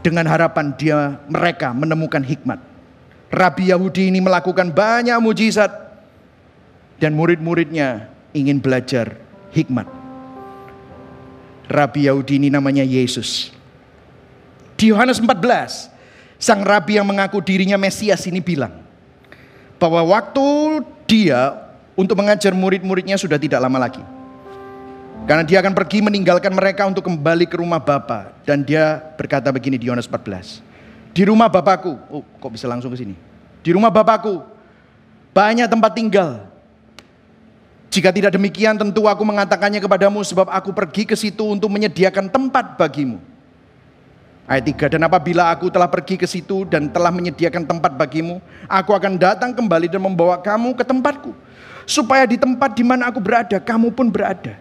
[0.00, 2.56] dengan harapan dia mereka menemukan hikmat.
[3.32, 5.70] Rabi Yahudi ini melakukan banyak mujizat
[7.02, 9.18] dan murid-muridnya ingin belajar
[9.50, 9.88] hikmat.
[11.66, 13.50] Rabi Yahudi ini namanya Yesus.
[14.78, 15.96] Di Yohanes 14
[16.36, 18.84] Sang rabi yang mengaku dirinya Mesias ini bilang
[19.80, 20.44] bahwa waktu
[21.08, 24.04] dia untuk mengajar murid-muridnya sudah tidak lama lagi.
[25.24, 29.80] Karena dia akan pergi meninggalkan mereka untuk kembali ke rumah Bapa dan dia berkata begini
[29.80, 30.60] di Yohanes 14.
[31.16, 33.16] Di rumah Bapakku, oh kok bisa langsung ke sini?
[33.64, 34.44] Di rumah Bapakku
[35.32, 36.44] banyak tempat tinggal.
[37.88, 42.76] Jika tidak demikian tentu aku mengatakannya kepadamu sebab aku pergi ke situ untuk menyediakan tempat
[42.76, 43.16] bagimu.
[44.44, 48.36] Ayat 3, dan apabila aku telah pergi ke situ dan telah menyediakan tempat bagimu,
[48.68, 51.32] aku akan datang kembali dan membawa kamu ke tempatku.
[51.88, 54.52] Supaya di tempat di mana aku berada, kamu pun berada.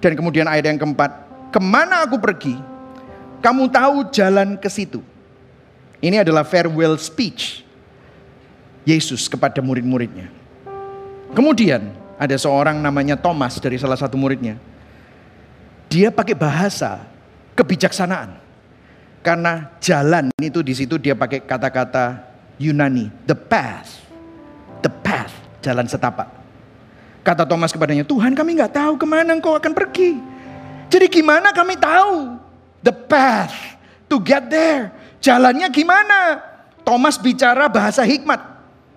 [0.00, 1.12] Dan kemudian ayat yang keempat,
[1.52, 2.56] ke mana aku pergi,
[3.44, 5.04] kamu tahu jalan ke situ.
[5.98, 7.66] Ini adalah farewell speech
[8.86, 10.30] Yesus kepada murid-muridnya.
[11.34, 14.56] Kemudian ada seorang namanya Thomas dari salah satu muridnya.
[15.90, 17.02] Dia pakai bahasa
[17.58, 18.38] kebijaksanaan.
[19.18, 22.22] Karena jalan itu di situ dia pakai kata-kata
[22.56, 24.06] Yunani, the path.
[24.78, 26.30] The path, jalan setapak.
[27.26, 30.16] Kata Thomas kepadanya, Tuhan kami nggak tahu ke mana engkau akan pergi.
[30.88, 32.38] Jadi gimana kami tahu
[32.80, 33.52] the path
[34.06, 34.94] to get there?
[35.18, 36.42] Jalannya gimana?
[36.86, 38.40] Thomas bicara bahasa hikmat,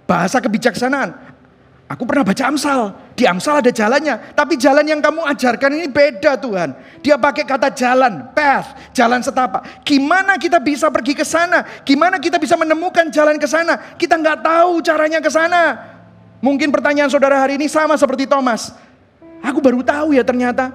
[0.07, 1.31] bahasa kebijaksanaan.
[1.91, 2.95] Aku pernah baca Amsal.
[3.19, 4.31] Di Amsal ada jalannya.
[4.31, 6.71] Tapi jalan yang kamu ajarkan ini beda Tuhan.
[7.03, 9.83] Dia pakai kata jalan, path, jalan setapak.
[9.83, 11.67] Gimana kita bisa pergi ke sana?
[11.83, 13.75] Gimana kita bisa menemukan jalan ke sana?
[13.99, 15.75] Kita nggak tahu caranya ke sana.
[16.39, 18.71] Mungkin pertanyaan saudara hari ini sama seperti Thomas.
[19.43, 20.71] Aku baru tahu ya ternyata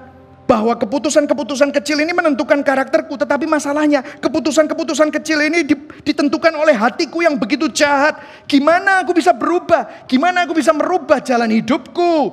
[0.47, 5.67] bahwa keputusan-keputusan kecil ini menentukan karakterku, tetapi masalahnya keputusan-keputusan kecil ini
[6.01, 8.15] ditentukan oleh hatiku yang begitu jahat.
[8.47, 10.07] Gimana aku bisa berubah?
[10.07, 12.31] Gimana aku bisa merubah jalan hidupku?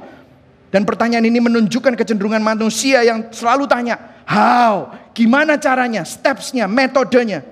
[0.70, 4.94] Dan pertanyaan ini menunjukkan kecenderungan manusia yang selalu tanya, how?
[5.10, 6.06] Gimana caranya?
[6.06, 7.42] Stepsnya, metodenya.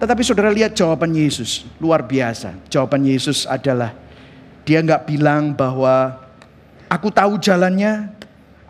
[0.00, 2.56] Tetapi saudara lihat jawaban Yesus, luar biasa.
[2.72, 3.92] Jawaban Yesus adalah,
[4.64, 6.16] dia nggak bilang bahwa
[6.88, 8.19] aku tahu jalannya,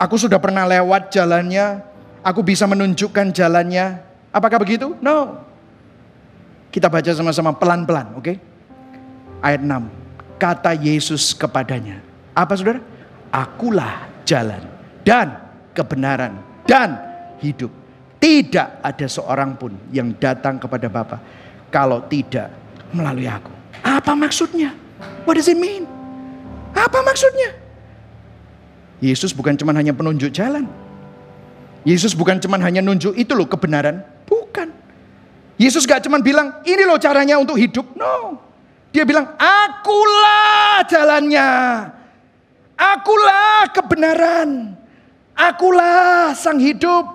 [0.01, 1.85] Aku sudah pernah lewat jalannya,
[2.25, 4.01] aku bisa menunjukkan jalannya.
[4.33, 4.97] Apakah begitu?
[5.05, 5.45] No.
[6.73, 8.25] Kita baca sama-sama pelan-pelan, oke?
[8.25, 8.37] Okay?
[9.45, 10.41] Ayat 6.
[10.41, 12.01] Kata Yesus kepadanya.
[12.33, 12.81] Apa saudara?
[13.29, 14.65] Akulah jalan
[15.05, 15.37] dan
[15.77, 16.97] kebenaran dan
[17.45, 17.69] hidup.
[18.17, 21.21] Tidak ada seorang pun yang datang kepada Bapa
[21.69, 22.49] kalau tidak
[22.97, 23.53] melalui aku.
[23.85, 24.73] Apa maksudnya?
[25.29, 25.85] What does it mean?
[26.73, 27.60] Apa maksudnya?
[29.01, 30.69] Yesus bukan cuma hanya penunjuk jalan.
[31.89, 34.05] Yesus bukan cuma hanya nunjuk itu loh kebenaran.
[34.29, 34.69] Bukan.
[35.57, 37.85] Yesus gak cuma bilang ini loh caranya untuk hidup.
[37.97, 38.37] No.
[38.93, 41.49] Dia bilang akulah jalannya.
[42.77, 44.77] Akulah kebenaran.
[45.33, 47.09] Akulah sang hidup.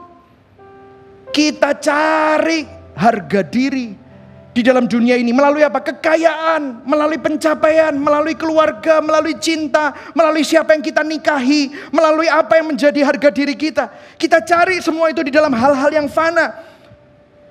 [1.30, 2.66] Kita cari
[2.96, 4.05] harga diri
[4.56, 5.84] di dalam dunia ini melalui apa?
[5.84, 12.72] Kekayaan, melalui pencapaian, melalui keluarga, melalui cinta, melalui siapa yang kita nikahi, melalui apa yang
[12.72, 13.92] menjadi harga diri kita.
[14.16, 16.56] Kita cari semua itu di dalam hal-hal yang fana.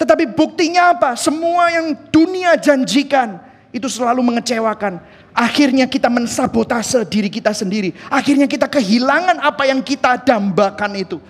[0.00, 1.12] Tetapi buktinya apa?
[1.12, 3.36] Semua yang dunia janjikan
[3.68, 4.96] itu selalu mengecewakan.
[5.36, 7.92] Akhirnya kita mensabotase diri kita sendiri.
[8.09, 11.20] Akhirnya kita kehilangan apa yang kita dambakan itu.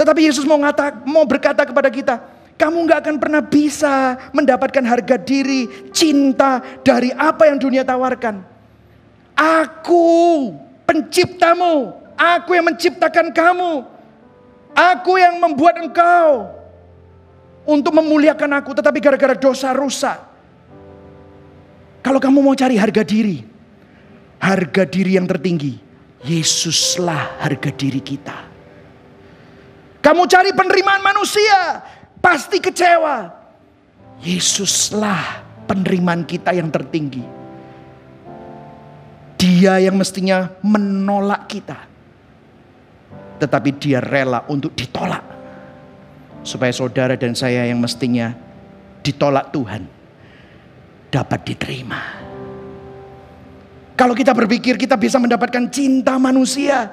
[0.00, 5.16] Tetapi Yesus mau ngata, mau berkata kepada kita, kamu nggak akan pernah bisa mendapatkan harga
[5.20, 8.40] diri, cinta dari apa yang dunia tawarkan.
[9.36, 10.56] Aku
[10.88, 13.84] penciptamu, aku yang menciptakan kamu,
[14.72, 16.48] aku yang membuat engkau
[17.68, 20.16] untuk memuliakan aku, tetapi gara-gara dosa rusak.
[22.00, 23.44] Kalau kamu mau cari harga diri,
[24.40, 25.76] harga diri yang tertinggi,
[26.24, 28.48] Yesuslah harga diri kita.
[30.00, 31.82] Kamu cari penerimaan manusia,
[32.20, 33.32] pasti kecewa.
[34.22, 37.22] Yesuslah penerimaan kita yang tertinggi.
[39.36, 41.78] Dia yang mestinya menolak kita.
[43.36, 45.22] Tetapi dia rela untuk ditolak.
[46.40, 48.32] Supaya saudara dan saya yang mestinya
[49.04, 49.82] ditolak Tuhan.
[51.12, 52.00] Dapat diterima.
[53.96, 56.92] Kalau kita berpikir kita bisa mendapatkan cinta manusia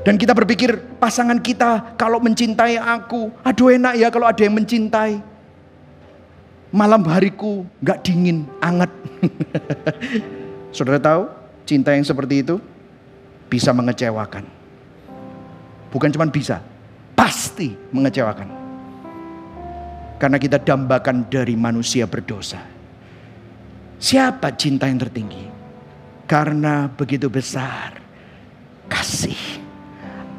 [0.00, 5.20] dan kita berpikir pasangan kita kalau mencintai aku, aduh enak ya kalau ada yang mencintai.
[6.70, 8.88] Malam hariku gak dingin, anget.
[10.76, 11.26] Saudara tahu,
[11.66, 12.62] cinta yang seperti itu
[13.50, 14.46] bisa mengecewakan.
[15.90, 16.62] Bukan cuma bisa,
[17.18, 18.48] pasti mengecewakan.
[20.22, 22.62] Karena kita dambakan dari manusia berdosa.
[23.98, 25.50] Siapa cinta yang tertinggi?
[26.30, 27.98] Karena begitu besar
[28.86, 29.59] kasih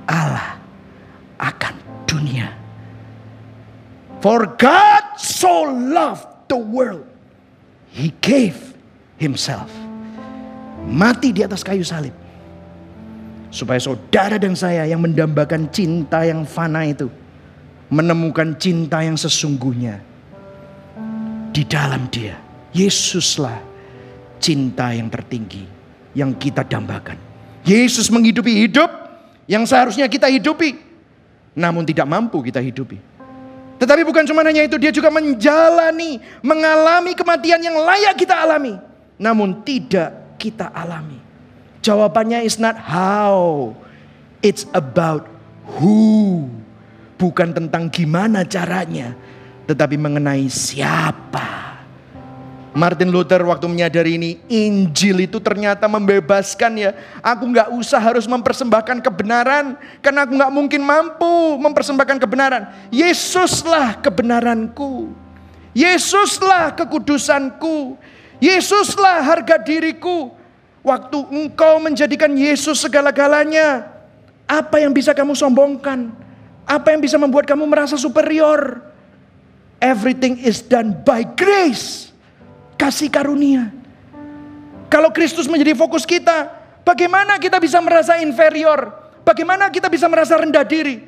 [0.10, 0.58] Allah
[1.42, 1.74] akan
[2.06, 2.54] dunia.
[4.22, 7.06] For God so loved the world,
[7.90, 8.78] He gave
[9.18, 9.70] Himself.
[10.86, 12.14] Mati di atas kayu salib.
[13.52, 17.10] Supaya saudara dan saya yang mendambakan cinta yang fana itu.
[17.92, 20.00] Menemukan cinta yang sesungguhnya.
[21.52, 22.40] Di dalam dia.
[22.72, 23.60] Yesuslah
[24.40, 25.68] cinta yang tertinggi.
[26.16, 27.20] Yang kita dambakan.
[27.68, 29.01] Yesus menghidupi hidup
[29.52, 30.80] yang seharusnya kita hidupi,
[31.52, 33.04] namun tidak mampu kita hidupi.
[33.76, 38.80] Tetapi bukan cuma hanya itu, dia juga menjalani, mengalami kematian yang layak kita alami,
[39.20, 41.20] namun tidak kita alami.
[41.84, 43.76] Jawabannya is not how,
[44.40, 45.28] it's about
[45.76, 46.48] who.
[47.20, 49.20] Bukan tentang gimana caranya,
[49.68, 51.71] tetapi mengenai siapa
[52.72, 56.92] Martin Luther waktu menyadari ini, Injil itu ternyata membebaskan ya.
[57.20, 62.72] Aku nggak usah harus mempersembahkan kebenaran, karena aku nggak mungkin mampu mempersembahkan kebenaran.
[62.88, 65.12] Yesuslah kebenaranku,
[65.76, 68.00] Yesuslah kekudusanku,
[68.40, 70.32] Yesuslah harga diriku.
[70.82, 73.86] Waktu engkau menjadikan Yesus segala-galanya,
[74.48, 76.10] apa yang bisa kamu sombongkan?
[76.64, 78.80] Apa yang bisa membuat kamu merasa superior?
[79.84, 82.11] Everything is done by grace
[82.82, 83.70] kasih karunia.
[84.90, 86.50] Kalau Kristus menjadi fokus kita,
[86.82, 88.90] bagaimana kita bisa merasa inferior?
[89.22, 91.06] Bagaimana kita bisa merasa rendah diri?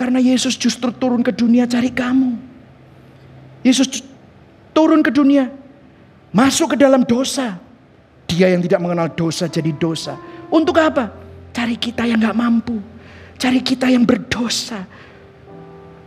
[0.00, 2.40] Karena Yesus justru turun ke dunia cari kamu.
[3.60, 4.00] Yesus
[4.72, 5.60] turun ke dunia
[6.30, 7.58] Masuk ke dalam dosa.
[8.30, 10.14] Dia yang tidak mengenal dosa jadi dosa.
[10.46, 11.10] Untuk apa?
[11.50, 12.78] Cari kita yang gak mampu.
[13.34, 14.86] Cari kita yang berdosa.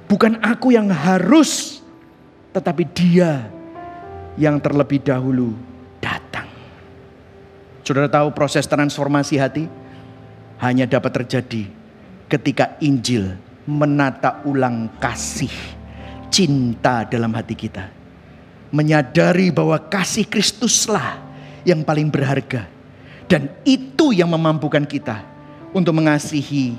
[0.08, 1.84] Bukan aku yang harus.
[2.56, 3.52] Tetapi dia
[4.40, 5.54] yang terlebih dahulu
[6.02, 6.50] datang.
[7.84, 9.66] Saudara tahu proses transformasi hati?
[10.64, 11.68] Hanya dapat terjadi
[12.32, 13.36] ketika Injil
[13.68, 15.52] menata ulang kasih
[16.32, 18.04] cinta dalam hati kita
[18.74, 21.22] menyadari bahwa kasih Kristuslah
[21.62, 22.66] yang paling berharga.
[23.30, 25.22] Dan itu yang memampukan kita
[25.72, 26.76] untuk mengasihi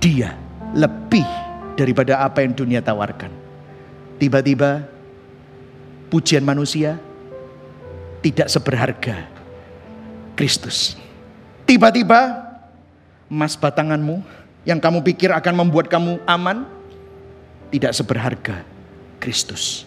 [0.00, 0.34] dia
[0.72, 1.28] lebih
[1.76, 3.30] daripada apa yang dunia tawarkan.
[4.16, 4.88] Tiba-tiba
[6.10, 6.98] pujian manusia
[8.20, 9.30] tidak seberharga
[10.34, 10.98] Kristus.
[11.64, 12.50] Tiba-tiba
[13.30, 14.20] emas batanganmu
[14.66, 16.66] yang kamu pikir akan membuat kamu aman
[17.70, 18.66] tidak seberharga
[19.22, 19.86] Kristus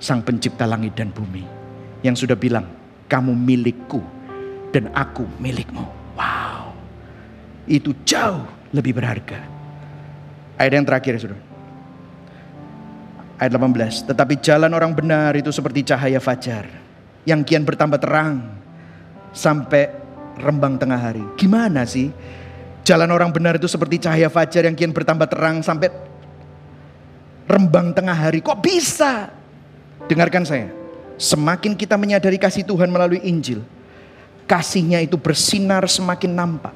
[0.00, 1.44] sang pencipta langit dan bumi
[2.00, 2.64] yang sudah bilang
[3.06, 4.00] kamu milikku
[4.72, 5.84] dan aku milikmu.
[6.16, 6.72] Wow.
[7.68, 9.44] Itu jauh lebih berharga.
[10.58, 11.47] Ayat yang terakhir Saudara.
[13.38, 14.10] Ayat 18.
[14.10, 16.66] Tetapi jalan orang benar itu seperti cahaya fajar
[17.22, 18.42] yang kian bertambah terang
[19.30, 19.94] sampai
[20.42, 21.22] rembang tengah hari.
[21.38, 22.10] Gimana sih?
[22.82, 25.92] Jalan orang benar itu seperti cahaya fajar yang kian bertambah terang sampai
[27.46, 28.40] rembang tengah hari.
[28.40, 29.28] Kok bisa?
[30.08, 30.72] Dengarkan saya.
[31.18, 33.66] Semakin kita menyadari kasih Tuhan melalui Injil,
[34.46, 36.74] kasihnya itu bersinar semakin nampak.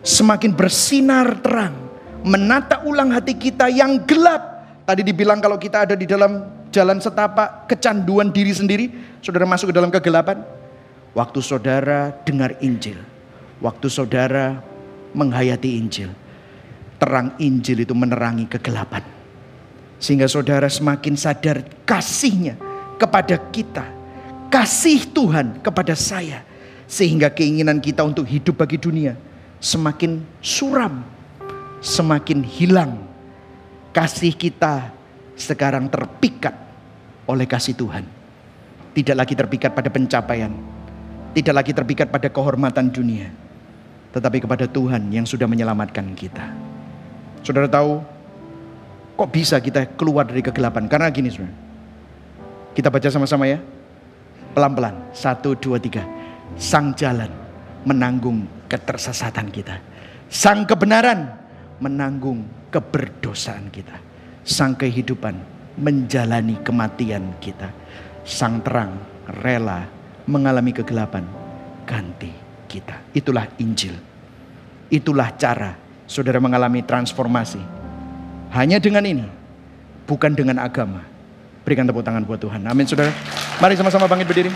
[0.00, 1.76] Semakin bersinar terang,
[2.24, 4.55] menata ulang hati kita yang gelap.
[4.86, 8.86] Tadi dibilang kalau kita ada di dalam jalan setapak kecanduan diri sendiri,
[9.18, 10.46] saudara masuk ke dalam kegelapan.
[11.10, 13.02] Waktu saudara dengar Injil,
[13.58, 14.62] waktu saudara
[15.10, 16.14] menghayati Injil,
[17.02, 19.02] terang Injil itu menerangi kegelapan.
[19.96, 22.54] Sehingga saudara semakin sadar kasihnya
[22.94, 23.82] kepada kita.
[24.52, 26.44] Kasih Tuhan kepada saya.
[26.86, 29.16] Sehingga keinginan kita untuk hidup bagi dunia
[29.58, 31.02] semakin suram.
[31.80, 33.05] Semakin hilang.
[33.96, 34.92] Kasih kita
[35.40, 36.52] sekarang terpikat
[37.24, 38.04] oleh kasih Tuhan.
[38.92, 40.52] Tidak lagi terpikat pada pencapaian.
[41.32, 43.32] Tidak lagi terpikat pada kehormatan dunia.
[44.12, 46.44] Tetapi kepada Tuhan yang sudah menyelamatkan kita.
[47.40, 48.04] Saudara tahu
[49.16, 50.84] Kok bisa kita keluar dari kegelapan?
[50.92, 51.56] Karena gini saudara.
[52.76, 53.56] Kita baca sama-sama ya.
[54.52, 55.16] Pelan-pelan.
[55.16, 56.04] Satu, dua, tiga.
[56.60, 57.32] Sang jalan
[57.88, 59.80] menanggung ketersesatan kita.
[60.28, 61.32] Sang kebenaran
[61.80, 63.96] menanggung keberdosaan kita.
[64.46, 65.34] Sang kehidupan
[65.78, 67.70] menjalani kematian kita.
[68.22, 68.98] Sang terang
[69.42, 69.86] rela
[70.26, 71.26] mengalami kegelapan
[71.86, 72.30] ganti
[72.66, 72.98] kita.
[73.14, 73.94] Itulah Injil.
[74.86, 75.74] Itulah cara
[76.06, 77.58] saudara mengalami transformasi
[78.54, 79.26] hanya dengan ini,
[80.06, 81.02] bukan dengan agama.
[81.66, 82.62] Berikan tepuk tangan buat Tuhan.
[82.62, 83.10] Amin saudara.
[83.58, 84.50] Mari sama-sama bangkit berdiri.